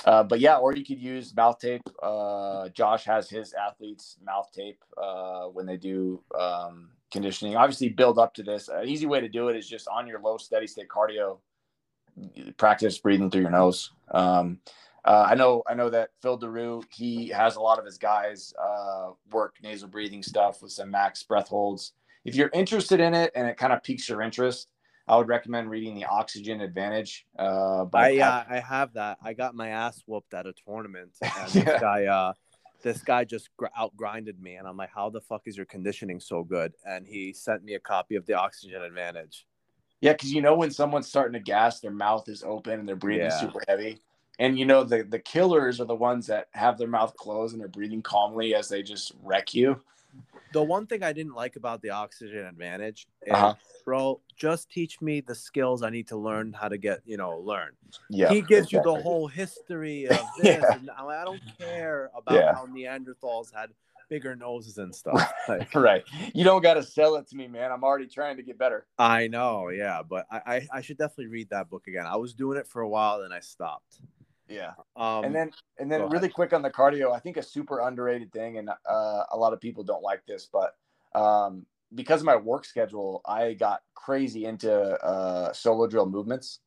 [0.06, 1.82] Uh, but yeah, or you could use mouth tape.
[2.02, 7.58] Uh, Josh has his athletes mouth tape uh, when they do um, conditioning.
[7.58, 8.70] Obviously, build up to this.
[8.70, 11.40] An easy way to do it is just on your low steady state cardio,
[12.56, 13.92] practice breathing through your nose.
[14.12, 14.60] Um,
[15.10, 18.54] uh, I know, I know that Phil Daru, he has a lot of his guys
[18.64, 21.94] uh, work nasal breathing stuff with some max breath holds.
[22.26, 24.70] If you're interested in it and it kind of piques your interest,
[25.08, 27.26] I would recommend reading the Oxygen Advantage.
[27.40, 29.18] Uh, by I Pat- uh, I have that.
[29.24, 31.64] I got my ass whooped at a tournament, and Yeah.
[31.64, 32.34] this guy uh,
[32.84, 36.20] this guy just gr- outgrinded me, and I'm like, how the fuck is your conditioning
[36.20, 36.74] so good?
[36.86, 39.48] And he sent me a copy of the Oxygen Advantage.
[40.02, 42.96] Yeah, because you know when someone's starting to gas, their mouth is open and they're
[42.96, 43.40] breathing Yeah.
[43.40, 43.98] super heavy.
[44.40, 47.62] And you know the the killers are the ones that have their mouth closed and
[47.62, 49.82] they're breathing calmly as they just wreck you.
[50.54, 53.54] The one thing I didn't like about the Oxygen Advantage is, Uh-huh.
[53.86, 57.38] bro, just teach me the skills I need to learn how to get, you know,
[57.40, 57.72] learn.
[58.10, 60.64] Yeah, he gives you the whole history of this.
[60.64, 60.76] Yeah.
[60.78, 62.54] and I don't care about Yeah.
[62.56, 63.70] how Neanderthals had
[64.10, 65.32] bigger noses and stuff.
[65.48, 66.04] Like, right.
[66.34, 67.72] You don't got to sell it to me, man.
[67.72, 68.88] I'm already trying to get better.
[68.98, 72.06] I know, yeah, but I, I I should definitely read that book again.
[72.08, 74.00] I was doing it for a while, then I stopped.
[74.50, 74.74] Yeah.
[74.96, 76.10] Um, and then and then ahead.
[76.10, 79.54] really quick on the cardio, I think a super underrated thing, and uh, a lot
[79.54, 80.76] of people don't like this, but
[81.20, 86.60] um, because of my work schedule, I got crazy into uh, solo drill movements,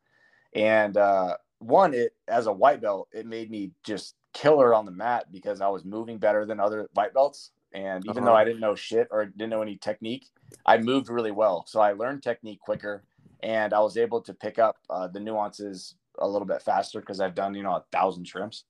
[0.55, 4.93] and uh, one, it as a white belt, it made me just killer on the
[4.93, 8.25] mat because I was moving better than other white belts, and even Uh-huh.
[8.25, 10.29] though I didn't know shit or didn't know any technique,
[10.67, 13.05] I moved really well, so I learned technique quicker,
[13.43, 17.21] and I was able to pick up uh, the nuances a little bit faster because
[17.21, 18.65] I've done you know a thousand shrimps.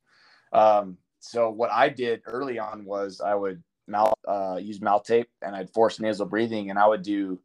[0.53, 5.29] Um, so what I did early on was I would mouth uh, use mouth tape
[5.41, 7.41] and I'd force nasal breathing and I would do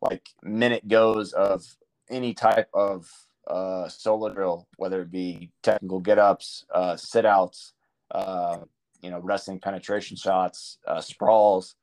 [0.00, 1.64] like minute goes of
[2.10, 3.10] any type of
[3.46, 7.72] uh, solo drill, whether it be technical get ups, uh, sit outs,
[8.10, 8.58] uh,
[9.02, 11.76] you know, wrestling penetration shots, uh, sprawls,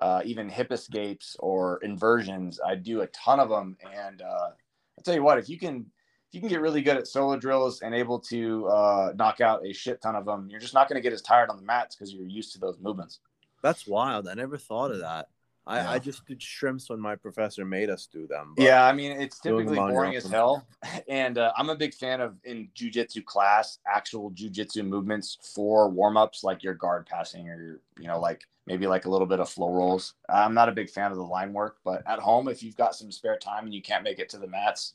[0.00, 2.60] uh, even hip escapes or inversions.
[2.64, 4.50] I do a ton of them, and uh,
[4.98, 5.86] I tell you what, if you can
[6.32, 9.72] you can get really good at solo drills and able to uh, knock out a
[9.72, 11.96] shit ton of them, you're just not going to get as tired on the mats
[11.96, 13.20] because you're used to those movements.
[13.62, 14.28] that's wild.
[14.28, 15.28] I never thought of that.
[15.68, 15.90] I, Yeah.
[15.90, 18.54] I just did shrimps when my professor made us do them.
[18.56, 20.64] Yeah, I mean it's typically them on your boring as hell,
[21.08, 26.16] and uh, I'm a big fan of in jujitsu class actual jujitsu movements for warm
[26.16, 29.40] ups, like your guard passing or your, you know, like maybe like a little bit
[29.40, 30.14] of flow rolls.
[30.28, 32.94] I'm not a big fan of the line work, but at home, if you've got
[32.94, 34.94] some spare time and you can't make it to the mats,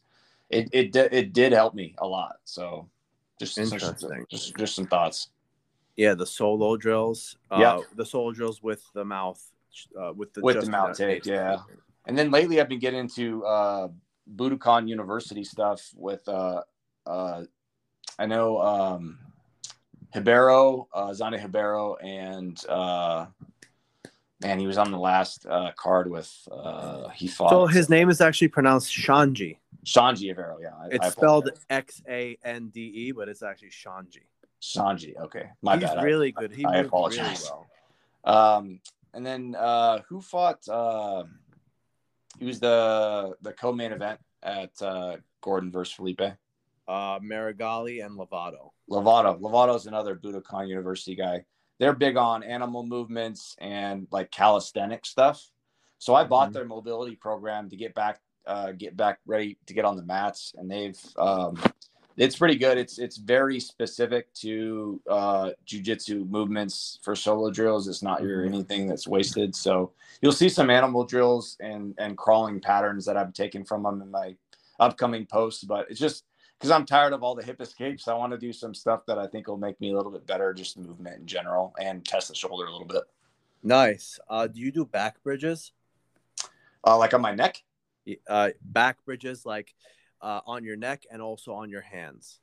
[0.51, 2.35] it it it did help me a lot.
[2.43, 2.89] So
[3.39, 4.25] just some, Interesting.
[4.29, 5.29] just just some thoughts.
[5.97, 7.37] Yeah, the solo drills.
[7.49, 7.79] Uh, Yeah.
[7.95, 9.41] the solo drills with the mouth,
[9.99, 11.25] uh, with the With the mouth tape, tape.
[11.25, 11.57] yeah.
[12.05, 13.89] And then lately, I've been getting into uh,
[14.35, 16.63] Budokan University stuff with, uh,
[17.05, 17.43] uh,
[18.17, 19.19] I know um,
[20.15, 23.27] Ribeiro, uh, Zane Ribeiro, and uh,
[24.41, 28.09] man, he was on the last uh, card with, uh, he fought So his name
[28.09, 29.57] is actually pronounced Shanji.
[29.85, 30.57] Shanji Ribeiro.
[30.61, 30.69] Yeah.
[30.79, 31.49] I, It's I spelled.
[31.69, 34.23] X A N D E, but it's actually Shanji.
[34.61, 35.17] Shanji.
[35.17, 35.49] Okay.
[35.61, 35.97] My He's bad.
[35.97, 36.51] I- really good.
[36.55, 37.49] He I apologize.
[37.49, 37.65] really
[38.23, 38.55] well.
[38.57, 38.79] Um,
[39.13, 40.67] and then uh, who fought?
[40.67, 41.23] Uh,
[42.39, 46.21] he was the the co-main event at uh, Gordon versus Felipe.
[46.87, 48.71] Uh, Meregali and Lovato.
[48.89, 49.39] Lovato.
[49.39, 51.43] Lovato's another Budokan University guy.
[51.79, 55.43] They're big on animal movements and like calisthenic stuff.
[55.99, 56.53] So I bought Mhm.
[56.53, 60.53] their mobility program to get back, uh, get back ready to get on the mats,
[60.57, 61.61] and they've um,
[62.17, 62.77] it's pretty good.
[62.77, 67.87] It's it's very specific to uh, jujitsu movements for solo drills.
[67.87, 68.47] It's not your Mhm.
[68.47, 69.55] anything that's wasted.
[69.55, 74.01] So you'll see some animal drills and and crawling patterns that I've taken from them
[74.01, 74.35] in my
[74.79, 75.63] upcoming posts.
[75.63, 76.25] But it's just
[76.59, 78.07] because I'm tired of all the hip escapes.
[78.07, 80.27] I want to do some stuff that I think will make me a little bit
[80.27, 83.03] better, just movement in general, and test the shoulder a little bit.
[83.63, 84.19] Nice.
[84.29, 85.71] Uh, do you do back bridges?
[86.85, 87.63] Uh, like on my neck.
[88.27, 89.73] Uh, back bridges like
[90.21, 92.39] uh, on your neck and also on your hands.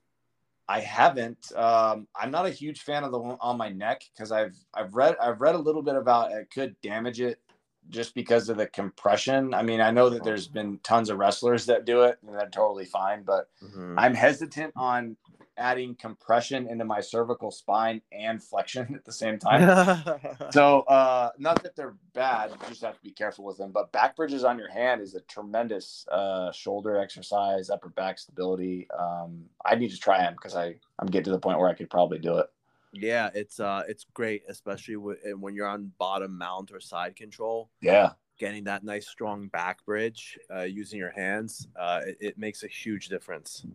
[0.68, 1.50] I haven't.
[1.56, 4.94] Um, I'm not a huge fan of the one on my neck because I've I've
[4.94, 7.40] read I've read a little bit about it could damage it
[7.88, 9.54] just because of the compression.
[9.54, 12.50] I mean, I know that there's been tons of wrestlers that do it and they're
[12.50, 13.94] totally fine, but Mhm.
[13.96, 15.16] I'm hesitant on
[15.58, 20.16] adding compression into my cervical spine and flexion at the same time.
[20.50, 23.92] so uh not that they're bad you just have to be careful with them but
[23.92, 29.44] back bridges on your hand is a tremendous uh shoulder exercise upper back stability um
[29.66, 31.90] i need to try them because i i'm getting to the point where i could
[31.90, 32.50] probably do it
[32.92, 37.68] yeah, it's uh, it's great, especially w- when you're on bottom mount or side control.
[37.80, 42.62] yeah Getting that nice strong back bridge uh, using your hands, uh, it, it makes
[42.62, 43.66] a huge difference.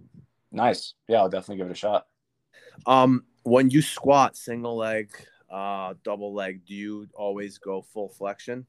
[0.54, 2.08] Nice yeah i'll definitely give it a shot
[2.86, 5.10] Um, when you squat single leg,
[5.50, 8.66] uh, double leg, do you always go full flexion?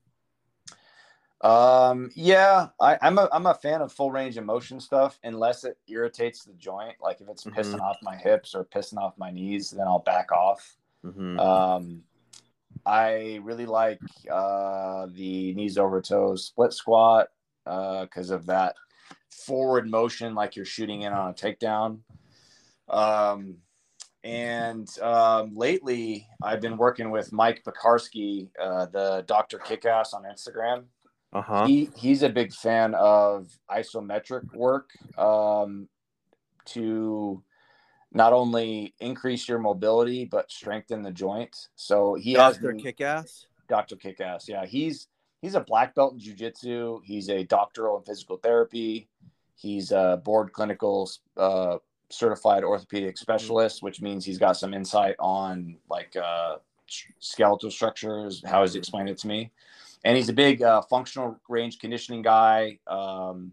[1.42, 5.64] um yeah I, i'm a i'm a fan of full range of motion stuff unless
[5.64, 7.80] it irritates the joint like if it's pissing Mhm.
[7.82, 11.38] off my hips or pissing off my knees then i'll back off Mm-hmm.
[11.38, 12.02] Um,
[12.86, 17.28] I really like uh, the knees over toes split squat
[17.64, 18.74] because of that
[19.44, 22.00] forward motion, like you're shooting in on a takedown.
[22.88, 23.56] Um,
[24.22, 30.84] and um, lately, I've been working with Mike Pekarsky, uh, the Doctor Kickass on Instagram.
[31.32, 31.66] Uh huh.
[31.66, 35.88] He he's a big fan of isometric work um,
[36.66, 37.42] to
[38.12, 41.68] not only increase your mobility but strengthen the joint.
[41.74, 43.46] So he has Doctor Kickass.
[43.68, 43.96] Dr.
[43.96, 44.48] Kickass.
[44.48, 45.08] Yeah, he's
[45.42, 47.00] he's a black belt in jujitsu.
[47.04, 49.08] He's a doctoral in physical therapy.
[49.54, 51.78] He's a board clinical uh,
[52.10, 56.56] certified orthopedic specialist, which means he's got some insight on like uh,
[57.18, 58.42] skeletal structures.
[58.44, 59.50] How he's explained it to me,
[60.04, 62.78] and he's a big uh, functional range conditioning guy.
[62.86, 63.52] Um,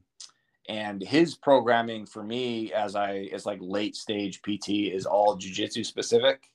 [0.70, 5.86] and his programming for me, as I as like late stage PT, is all jujitsu
[5.86, 6.50] specific.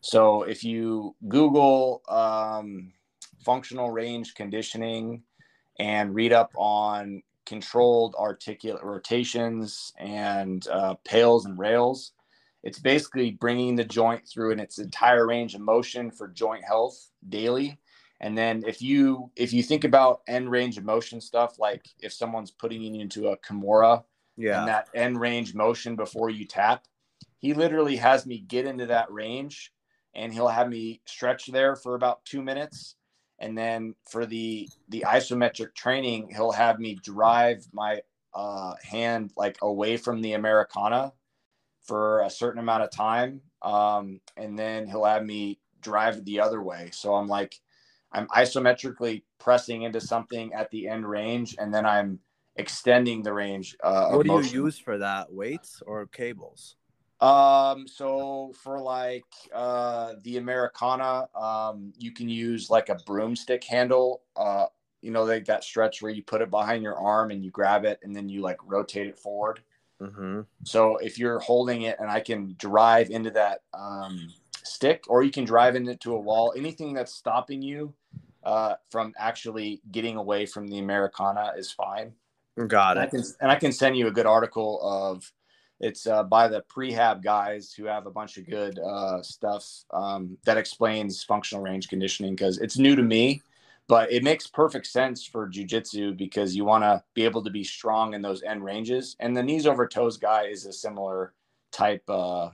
[0.00, 2.92] So if you Google um,
[3.44, 5.22] functional range conditioning
[5.78, 12.12] and read up on controlled articular rotations and uh, pails and rails,
[12.62, 17.10] it's basically bringing the joint through in its entire range of motion for joint health
[17.28, 17.78] daily.
[18.20, 22.12] And then if you if you think about end range of motion stuff, like if
[22.12, 24.04] someone's putting you into a Kimura
[24.36, 24.60] Yeah.
[24.60, 26.84] and that end range motion before you tap.
[27.38, 29.72] He literally has me get into that range
[30.14, 32.96] and he'll have me stretch there for about two minutes.
[33.38, 38.00] And then for the the isometric training, he'll have me drive my
[38.32, 41.12] uh, hand like away from the Americana
[41.82, 43.40] for a certain amount of time.
[43.62, 46.90] Um, and then he'll have me drive the other way.
[46.92, 47.60] So I'm like,
[48.12, 52.20] I'm isometrically pressing into something at the end range, and then I'm
[52.56, 53.76] extending the range.
[53.82, 55.32] Uh, what do you use for that?
[55.32, 56.76] Weights or cables?
[57.20, 64.22] Um, so for like uh the Americana, um, you can use like a broomstick handle.
[64.36, 64.66] Uh,
[65.00, 67.84] you know, like that stretch where you put it behind your arm and you grab
[67.84, 69.60] it and then you like rotate it forward.
[70.00, 70.40] Mm-hmm.
[70.64, 75.30] So if you're holding it and I can drive into that um, stick, or you
[75.30, 77.94] can drive into a wall, anything that's stopping you
[78.44, 82.12] uh, from actually getting away from the Americana is fine.
[82.66, 83.10] Got And I it.
[83.10, 85.30] can and I can send you a good article of
[85.84, 90.38] it's uh, by the prehab guys who have a bunch of good uh, stuff um,
[90.44, 93.42] that explains functional range conditioning because it's new to me,
[93.86, 97.62] but it makes perfect sense for jujitsu because you want to be able to be
[97.62, 99.14] strong in those end ranges.
[99.20, 101.34] And the knees over toes guy is a similar
[101.70, 102.50] type uh,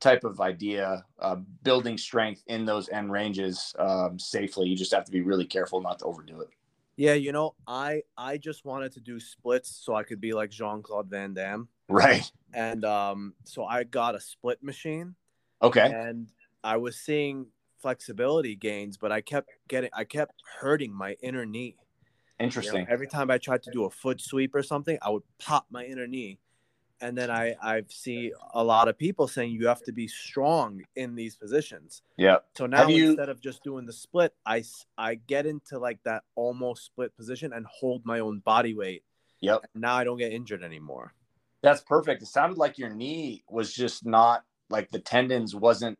[0.00, 4.66] type of idea, uh, building strength in those end ranges um, safely.
[4.66, 6.48] You just have to be really careful not to overdo it.
[6.96, 10.50] Yeah, you know, I I just wanted to do splits so I could be like
[10.50, 12.30] Jean Claude Van Damme, Right.
[12.54, 15.14] and um, so I got a split machine,
[15.62, 15.90] Okay.
[15.92, 16.28] and
[16.64, 17.46] I was seeing
[17.78, 21.76] flexibility gains, but I kept getting, I kept hurting my inner knee.
[22.38, 22.86] You know, Interesting.
[22.88, 25.84] every time I tried to do a foot sweep or something, I would pop my
[25.84, 26.38] inner knee.
[27.02, 30.82] And then I I see a lot of people saying you have to be strong
[30.96, 32.02] in these positions.
[32.18, 32.36] Yeah.
[32.56, 35.78] So now Have you- instead of just doing the split, I s- I get into
[35.78, 39.02] like that almost split position and hold my own body weight.
[39.40, 39.62] Yep.
[39.74, 41.14] Now I don't get injured anymore.
[41.62, 42.22] That's perfect.
[42.22, 45.98] It sounded like your knee was just not like the tendons wasn't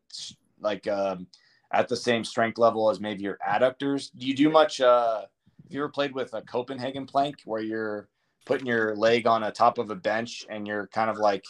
[0.59, 1.27] like um,
[1.71, 4.09] at the same strength level as maybe your adductors.
[4.17, 4.81] Do you do much?
[4.81, 8.09] Uh, have you ever played with a Copenhagen plank where you're
[8.45, 11.43] putting your leg on a top of a bench and you're kind of like,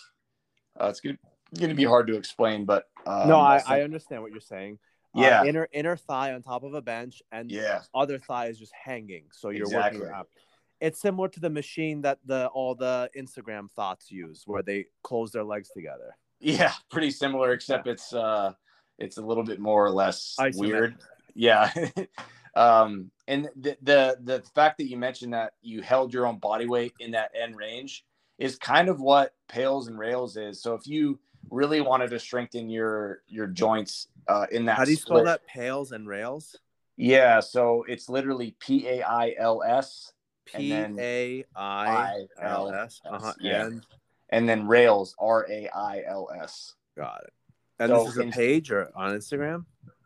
[0.80, 1.18] uh, it's gonna,
[1.58, 4.78] gonna be hard to explain, but um, no, I, think- I understand what you're saying.
[5.16, 5.44] Uh, Yeah.
[5.44, 9.26] inner inner thigh on top of a bench and yeah, other thigh is just hanging.
[9.32, 10.00] So you're Exactly.
[10.02, 10.30] working up.
[10.82, 15.32] It's similar to the machine that the all the Instagram thoughts use, where they close
[15.32, 16.18] their legs together.
[16.40, 18.54] Yeah, pretty similar, except it's uh,
[18.98, 20.98] it's a little bit more or less weird.
[21.36, 21.72] Yeah.
[22.56, 26.66] um, and the, the the fact that you mentioned that you held your own body
[26.66, 28.04] weight in that end range
[28.40, 30.62] is kind of what pails and rails is.
[30.62, 31.20] So if you
[31.52, 35.46] really wanted to strengthen your your joints uh, in that, How do you spell that?
[35.46, 36.56] Pails and rails.
[36.98, 40.14] Yeah, so it's literally P A I L S
[40.46, 43.02] P then uh-huh, A I L S.
[43.40, 43.66] Yeah.
[43.66, 43.86] And
[44.30, 46.76] and then rails R A I L S.
[46.96, 47.34] got it.
[47.80, 49.66] And So this is a page or on Instagram.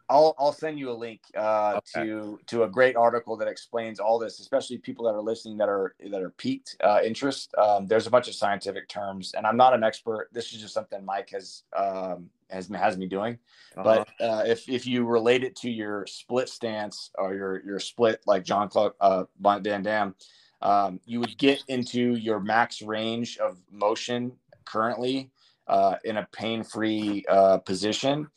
[0.09, 2.05] I'll I'll send you a link uh, Okay.
[2.05, 5.69] to to a great article that explains all this, especially people that are listening that
[5.69, 7.53] are that are peaked uh, interest.
[7.57, 10.29] Um, there's a bunch of scientific terms, and I'm not an expert.
[10.31, 13.39] This is just something Mike has um, has has me doing.
[13.77, 13.83] Uh-huh.
[14.19, 18.21] But uh, if if you relate it to your split stance or your your split
[18.25, 20.15] like Jean-Claude uh, Van Damme,
[20.61, 24.33] um, you would get into your max range of motion
[24.65, 25.31] currently
[25.67, 28.27] uh, in a pain free uh, position,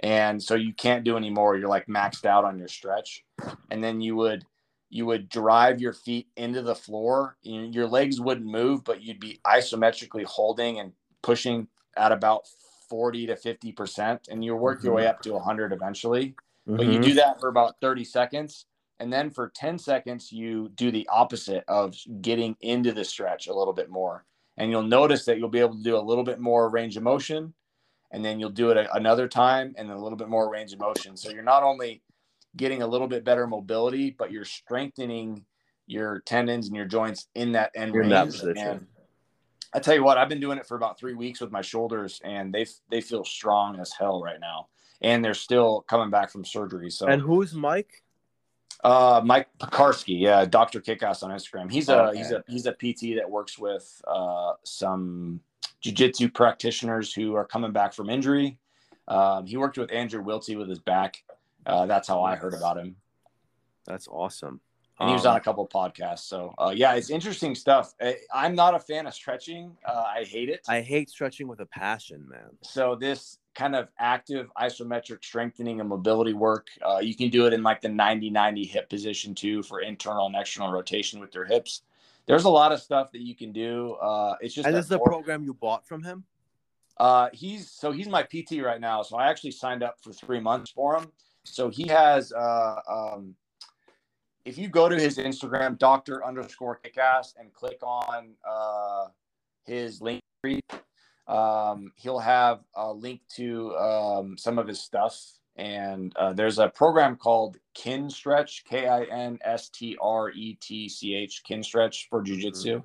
[0.00, 1.56] and so you can't do any more.
[1.56, 3.24] You're like maxed out on your stretch,
[3.70, 4.44] and then you would
[4.88, 7.36] you would drive your feet into the floor.
[7.42, 10.92] You- Your legs wouldn't move, but you'd be isometrically holding and
[11.22, 12.46] pushing at about
[12.88, 15.10] 40 to 50 percent and you work your way mm-hmm.
[15.10, 16.34] up to 100 eventually.
[16.66, 17.16] But you do mm-hmm.
[17.16, 18.66] that for about 30 seconds
[18.98, 23.54] and then for 10 seconds you do the opposite of getting into the stretch a
[23.54, 24.24] little bit more.
[24.56, 27.02] And you'll notice that you'll be able to do a little bit more range of
[27.02, 27.54] motion
[28.10, 30.72] and then you'll do it a- another time and then a little bit more range
[30.72, 32.02] of motion so you're not only
[32.56, 35.44] getting a little bit better mobility but you're strengthening
[35.86, 38.68] your tendons and your joints in that end In range that position.
[38.68, 38.86] And
[39.72, 42.20] I tell you what, I've been doing it for about three weeks with my shoulders,
[42.24, 44.68] and they they feel strong as hell right now.
[45.02, 46.90] And they're still coming back from surgery.
[46.90, 48.02] So, And who's Mike?
[48.82, 51.70] uh, Mike Pekarsky, yeah, Doctor Kickass on Instagram.
[51.70, 52.18] He's a Okay.
[52.18, 55.40] he's a he's a PT that works with uh, some
[55.84, 58.58] jujitsu practitioners who are coming back from injury.
[59.08, 61.22] Um, he worked with Andrew Wiltse with his back.
[61.64, 62.96] Uh, that's how I heard about him
[63.86, 64.60] That's awesome.
[65.00, 66.20] and he was Um, on a couple of podcasts.
[66.20, 67.92] So uh, yeah, it's interesting stuff.
[68.00, 69.76] I, I'm not a fan of stretching.
[69.84, 70.60] Uh, I hate it.
[70.68, 72.50] I hate stretching with a passion, man.
[72.62, 77.52] so this kind of active isometric strengthening and mobility work, uh, you can do it
[77.54, 81.82] in like the 90-90 hip position too for internal and external rotation with your hips.
[82.26, 83.94] There's a lot of stuff that you can do.
[83.94, 86.24] Uh, it's just And this is more- program you bought from him.
[86.98, 89.02] uh, he's so he's my PT right now.
[89.02, 91.10] So I actually signed up for three months for him.
[91.44, 93.34] So he has, uh, um,
[94.44, 99.06] if you go to his Instagram, Doctor underscore Kickass, and click on uh,
[99.64, 100.22] his link,
[101.26, 105.18] um, he'll have a link to um, some of his stuff.
[105.58, 110.88] And uh, there's a program called Kinstretch, K I N S T R E T
[110.88, 112.82] C H, Kinstretch for Jiu-Jitsu.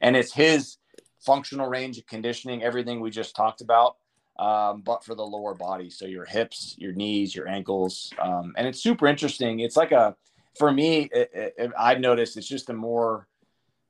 [0.00, 0.78] And it's his
[1.18, 3.96] functional range of conditioning, everything we just talked about,
[4.38, 5.90] um, but for the lower body.
[5.90, 8.12] So your hips, your knees, your ankles.
[8.20, 9.58] Um, and it's super interesting.
[9.58, 10.14] It's like a,
[10.56, 13.26] for me, it, it, I've noticed it's just a more,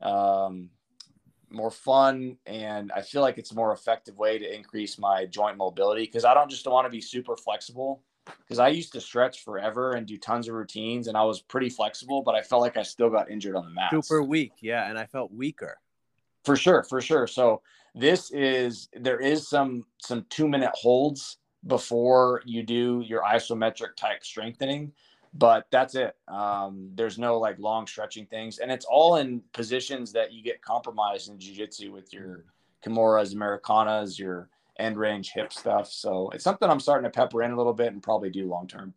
[0.00, 0.70] um,
[1.52, 5.56] more fun and I feel like it's a more effective way to increase my joint
[5.56, 8.02] mobility because I don't just want to be super flexible
[8.38, 11.68] because I used to stretch forever and do tons of routines and I was pretty
[11.68, 13.90] flexible, but I felt like I still got injured on the mat.
[13.90, 15.78] Super weak, yeah, and I felt weaker.
[16.44, 17.26] For sure, for sure.
[17.26, 17.62] So
[17.94, 24.24] this is there is some some two minute holds before you do your isometric type
[24.24, 24.92] strengthening,
[25.34, 26.14] but that's it.
[26.28, 30.60] Um, there's no like long stretching things, and it's all in positions that you get
[30.62, 32.44] compromised in jiu-jitsu with your
[32.84, 35.90] Kimuras, Americanas, your end range hip stuff.
[35.90, 38.66] So it's something I'm starting to pepper in a little bit and probably do long
[38.66, 38.94] term.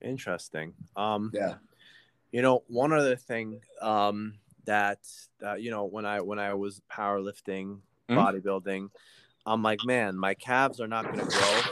[0.00, 0.74] Interesting.
[0.96, 1.54] Um, Yeah.
[2.30, 5.00] you know, one other thing um, that
[5.44, 8.16] uh, you know when I when I was powerlifting, Mhm.
[8.16, 8.90] bodybuilding,
[9.46, 11.62] I'm like, man, my calves are not going to grow,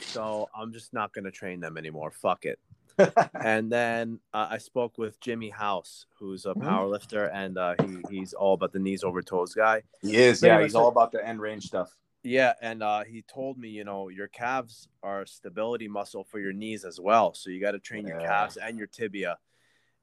[0.00, 2.10] so I'm just not going to train them anymore.
[2.10, 2.58] Fuck it.
[3.44, 6.64] and then uh, I spoke with Jimmy House, who's a Mhm.
[6.64, 9.82] powerlifter, and uh, he he's all about the knees over toes guy.
[10.02, 10.42] He is.
[10.42, 11.96] Yeah, he's all about the end range stuff.
[12.24, 16.52] Yeah, and uh, he told me, you know, your calves are stability muscle for your
[16.52, 17.32] knees as well.
[17.34, 18.26] So you got to train your Yeah.
[18.26, 19.38] calves and your tibia.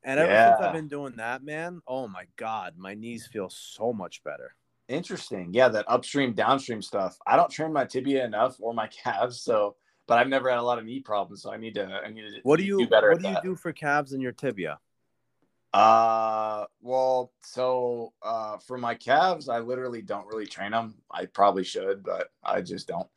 [0.03, 3.91] And ever since I've been doing that, man, oh my god, my knees feel so
[3.91, 4.55] much better.
[4.87, 5.49] Interesting.
[5.51, 7.17] Yeah, that upstream, downstream stuff.
[7.25, 9.75] I don't train my tibia enough or my calves, so
[10.07, 12.21] but I've never had a lot of knee problems, so I need to I need
[12.21, 13.43] to What do you do better What do you that.
[13.43, 14.79] do for calves and your tibia?
[15.73, 20.95] Uh well, so uh for my calves, I literally don't really train them.
[21.11, 23.07] I probably should, but I just don't.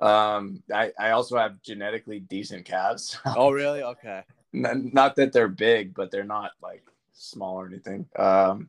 [0.00, 3.18] Um I I also have genetically decent calves.
[3.36, 3.82] Oh, really?
[3.82, 4.22] Okay.
[4.54, 8.06] N- not that they're big, but they're not like small or anything.
[8.16, 8.68] Um,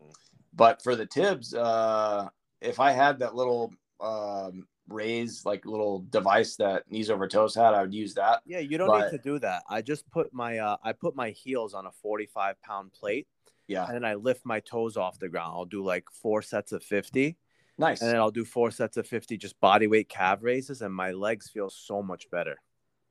[0.54, 2.28] but for the tibs, uh,
[2.62, 7.74] if I had that little um, raise like little device that knees over toes had,
[7.74, 8.42] I would use that.
[8.46, 9.64] Yeah, you don't But- need to do that.
[9.70, 13.28] I just put my uh, I put my heels on a 45 pound plate,
[13.68, 15.54] Yeah, and then I lift my toes off the ground.
[15.56, 17.38] I'll do like four sets of 50,
[17.78, 18.02] nice.
[18.02, 21.12] and then I'll do four sets of 50 just body weight calf raises, and my
[21.12, 22.58] legs feel so much better.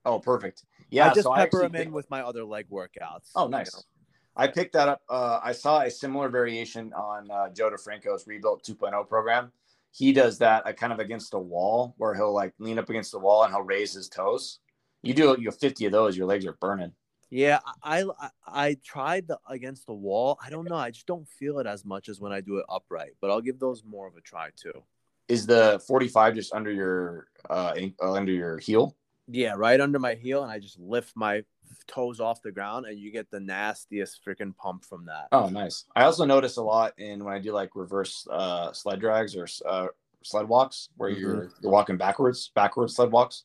[0.05, 0.65] Oh, perfect.
[0.91, 3.31] Yeah, I just so pepper them in with my other leg workouts.
[3.35, 3.75] Oh, you nice.
[3.75, 3.83] know?
[4.37, 5.03] I picked that up.
[5.09, 9.51] Uh, I saw a similar variation on uh, Joe DeFranco's Rebuilt 2.0 program.
[9.99, 13.11] He does that uh, kind of against a wall where he'll like lean up against
[13.11, 14.61] the wall and he'll raise his toes.
[15.03, 16.93] You do you have 50 of those, your legs are burning.
[17.31, 20.39] Yeah, I, I I tried the against the wall.
[20.43, 20.77] I don't know.
[20.77, 23.15] I just don't feel it as much as when I do it upright.
[23.21, 24.85] But I'll give those more of a try too.
[25.27, 28.97] Is the 45 just under your uh, uh, under your heel?
[29.27, 31.43] Yeah, right under my heel, and I just lift my
[31.87, 35.29] toes off the ground, and you get the nastiest freaking pump from that.
[35.33, 35.85] Oh, nice.
[35.97, 39.47] I also notice a lot in when I do like reverse uh, sled drags or
[39.67, 39.89] uh,
[40.23, 43.45] sled walks where you're you're walking backwards, backwards sled walks.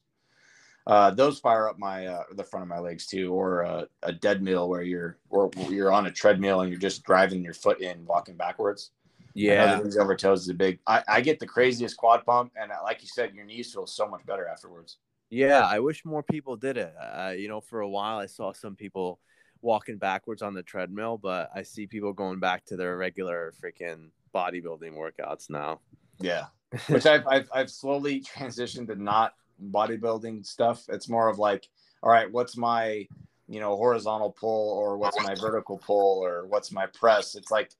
[0.86, 4.12] Uh, those fire up my uh, the front of my legs too, or uh, a
[4.12, 7.80] dead mill where you're or you're on a treadmill and you're just driving your foot
[7.80, 8.92] in, walking backwards.
[9.34, 10.80] Yeah, the knees over toes is a big.
[10.86, 14.08] I, I get the craziest quad pump, and like you said, your knees feel so
[14.08, 14.98] much better afterwards.
[15.34, 15.66] Yeah.
[15.66, 16.94] I wish more people did it.
[17.00, 19.20] Uh, you know, for a while, I saw some people
[19.62, 24.10] walking backwards on the treadmill, but I see people going back to their regular freaking
[24.34, 25.80] bodybuilding workouts now.
[26.20, 26.46] Yeah,
[26.88, 29.34] which I've, I've I've slowly transitioned to not
[29.72, 30.86] bodybuilding stuff.
[30.90, 31.68] It's more of like,
[32.02, 33.08] all right, what's my
[33.48, 37.36] you know horizontal pull or what's my vertical pull or what's my press?
[37.36, 37.72] It's like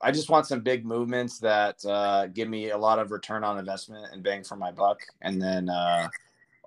[0.00, 3.58] I just want some big movements that uh, give me a lot of return on
[3.58, 5.00] investment and bang for my buck.
[5.22, 6.08] And then uh,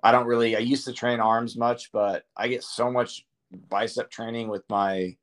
[0.02, 0.56] I don't really.
[0.56, 3.26] I used to train arms much, but I get so much
[3.68, 5.16] bicep training with my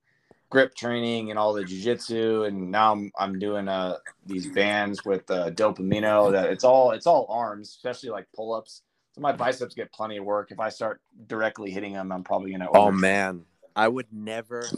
[0.50, 5.30] grip training and all the jujitsu, and now I'm I'm doing uh these bands with
[5.30, 6.32] uh, dopamino.
[6.32, 8.84] That it's all it's all arms, especially like pull ups.
[9.14, 10.52] So my biceps get plenty of work.
[10.52, 12.70] If I start directly hitting them, I'm probably gonna.
[12.72, 14.70] Oh man, I would never,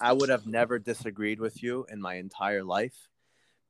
[0.00, 3.08] I would have never disagreed with you in my entire life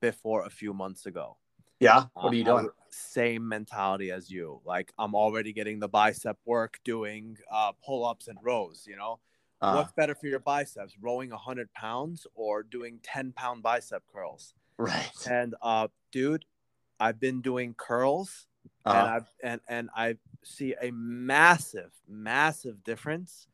[0.00, 1.36] before a few months ago.
[1.80, 2.06] Yeah.
[2.14, 2.64] What are you Uh, doing?
[2.64, 4.60] would- Same mentality as you.
[4.64, 8.86] Like I'm already getting the bicep work, doing uh, pull ups and rows.
[8.86, 9.20] You know,
[9.60, 14.54] Uh, what's better for your biceps, rowing hundred pounds or doing ten pound bicep curls?
[14.78, 15.10] right.
[15.30, 16.44] And uh, dude,
[16.98, 18.46] I've been doing curls
[18.86, 23.46] and Uh, I and and I see a massive, massive difference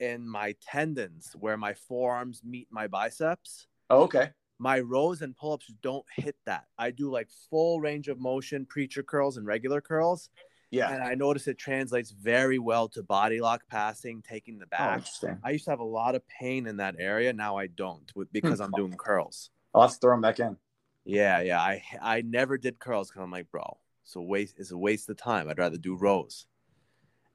[0.00, 3.68] in my tendons where my forearms meet my biceps.
[3.88, 4.32] oh, okay.
[4.58, 6.64] My rows and pull-ups don't hit that.
[6.78, 10.30] I do like full range of motion, preacher curls and regular curls,
[10.70, 10.90] Yeah.
[10.92, 14.94] and I notice it translates very well to body lock passing, taking the Oh, back.
[14.98, 15.38] interesting.
[15.42, 17.32] I used to have a lot of pain in that area.
[17.32, 19.50] Now I don't because I'm doing curls.
[19.74, 20.56] I'll have to throw them back in.
[21.04, 21.60] Yeah, yeah.
[21.60, 24.54] I I never did curls because I'm like, bro, so waste.
[24.58, 25.48] It's a waste of time.
[25.48, 26.46] I'd rather do rows.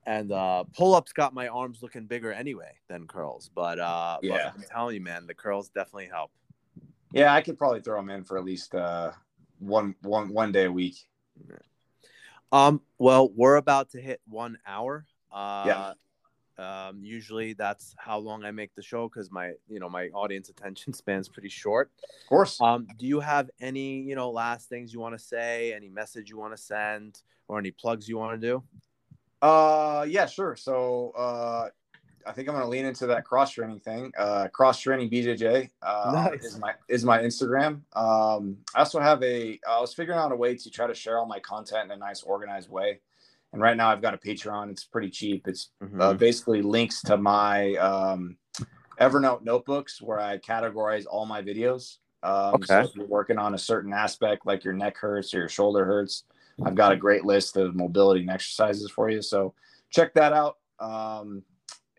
[0.06, 3.52] And uh, pull ups got my arms looking bigger anyway than curls.
[3.54, 4.52] But uh, but Yeah.
[4.56, 6.32] I'm telling you, man, the curls definitely help.
[7.12, 9.12] Yeah, I could probably throw them in for at least uh,
[9.60, 10.98] one one one day a week.
[12.52, 15.06] Um, well, we're about to hit one hour.
[15.32, 15.94] Uh,
[16.60, 20.50] Um, usually that's how long I make the show because my you know my audience
[20.50, 21.90] attention span's pretty short.
[22.24, 22.60] Of course.
[22.60, 25.74] Um, do you have any you know last things you want to say?
[25.74, 28.64] Any message you want to send, or any plugs you want to do?
[29.42, 30.58] Uh, yeah, sure.
[30.58, 31.70] So, uh,
[32.30, 34.12] I think I'm gonna lean into that cross training thing.
[34.16, 36.44] Uh, cross training BJJ uh, Nice.
[36.44, 37.82] is my is my Instagram.
[37.96, 39.60] Um, I also have a.
[39.68, 41.98] I was figuring out a way to try to share all my content in a
[41.98, 43.00] nice, organized way.
[43.52, 44.70] And right now, I've got a Patreon.
[44.70, 45.48] It's pretty cheap.
[45.48, 46.00] It's Mm-hmm.
[46.00, 48.38] uh, basically links to my um,
[49.02, 51.98] Evernote notebooks where I categorize all my videos.
[52.22, 52.88] Um, So Okay.
[52.90, 56.26] if you're working on a certain aspect, like your neck hurts or your shoulder hurts,
[56.64, 59.24] I've got a great list of mobility and exercises for you.
[59.24, 59.56] So
[59.90, 60.58] check that out.
[60.80, 61.42] Um,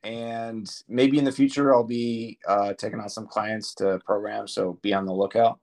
[0.02, 4.48] and maybe in the future, I'll be uh, taking on some clients to program.
[4.48, 5.58] So be on the lookout.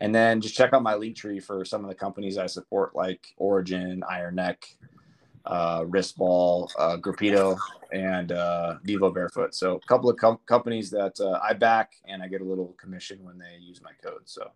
[0.00, 2.96] And then just check out my link tree for some of the companies I support,
[2.96, 4.66] like Origin, Iron Neck,
[5.44, 7.56] uh, Wristball, uh,
[7.92, 9.54] and uh, Vivo Barefoot.
[9.54, 12.74] So a couple of com- companies that uh, I back, and I get a little
[12.78, 14.22] commission when they use my code.
[14.24, 14.50] So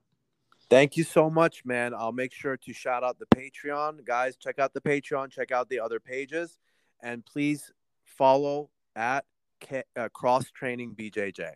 [0.69, 1.94] Thank you so much, man.
[1.94, 4.05] I'll make sure to shout out the Patreon.
[4.05, 6.61] Guys, check out the Patreon, check out the other pages,
[7.02, 7.73] and please
[8.05, 9.24] follow at
[9.60, 11.52] K- uh, Cross Training BJJ.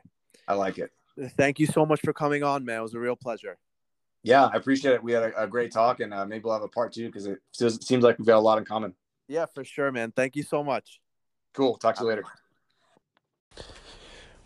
[0.47, 0.91] I like it.
[1.37, 2.81] Thank you so much for coming on, man.
[2.81, 3.57] It was a real pleasure.
[4.23, 5.03] Yeah, I appreciate it.
[5.03, 7.27] We had a, a great talk, and uh, maybe we'll have a part two because
[7.27, 8.95] it seems like we've got a lot in common.
[9.29, 10.13] Yeah, for sure, man.
[10.13, 11.01] Thank you so much.
[11.53, 11.77] Cool.
[11.77, 12.25] Talk to you later.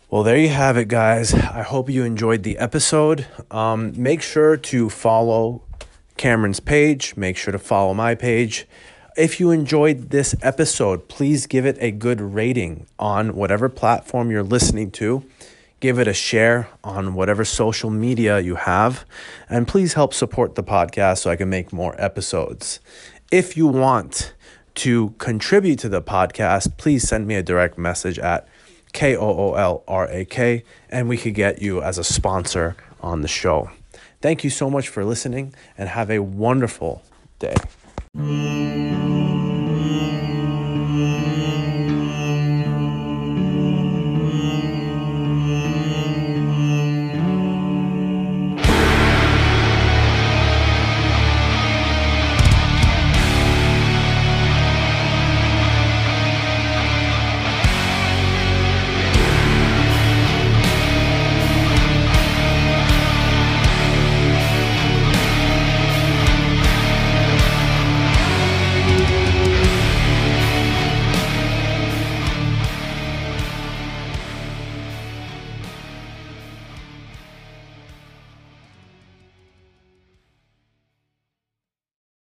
[0.09, 1.33] Well, there you have it, guys.
[1.33, 3.27] I hope you enjoyed the episode.
[3.51, 5.63] Um, make sure to follow
[6.17, 7.15] Cameron's page.
[7.15, 8.67] Make sure to follow my page.
[9.19, 14.43] If you enjoyed this episode, please give it a good rating on whatever platform you're
[14.43, 15.25] listening to.
[15.81, 19.03] Give it a share on whatever social media you have.
[19.49, 22.79] And please help support the podcast so I can make more episodes.
[23.29, 24.33] If you want
[24.75, 28.47] to contribute to the podcast, please send me a direct message at
[28.93, 32.77] K O O L R A K, and we could get you as a sponsor
[33.01, 33.69] on the show.
[34.21, 37.03] Thank you so much for listening and have a wonderful
[37.39, 37.55] day.
[38.15, 39.38] うん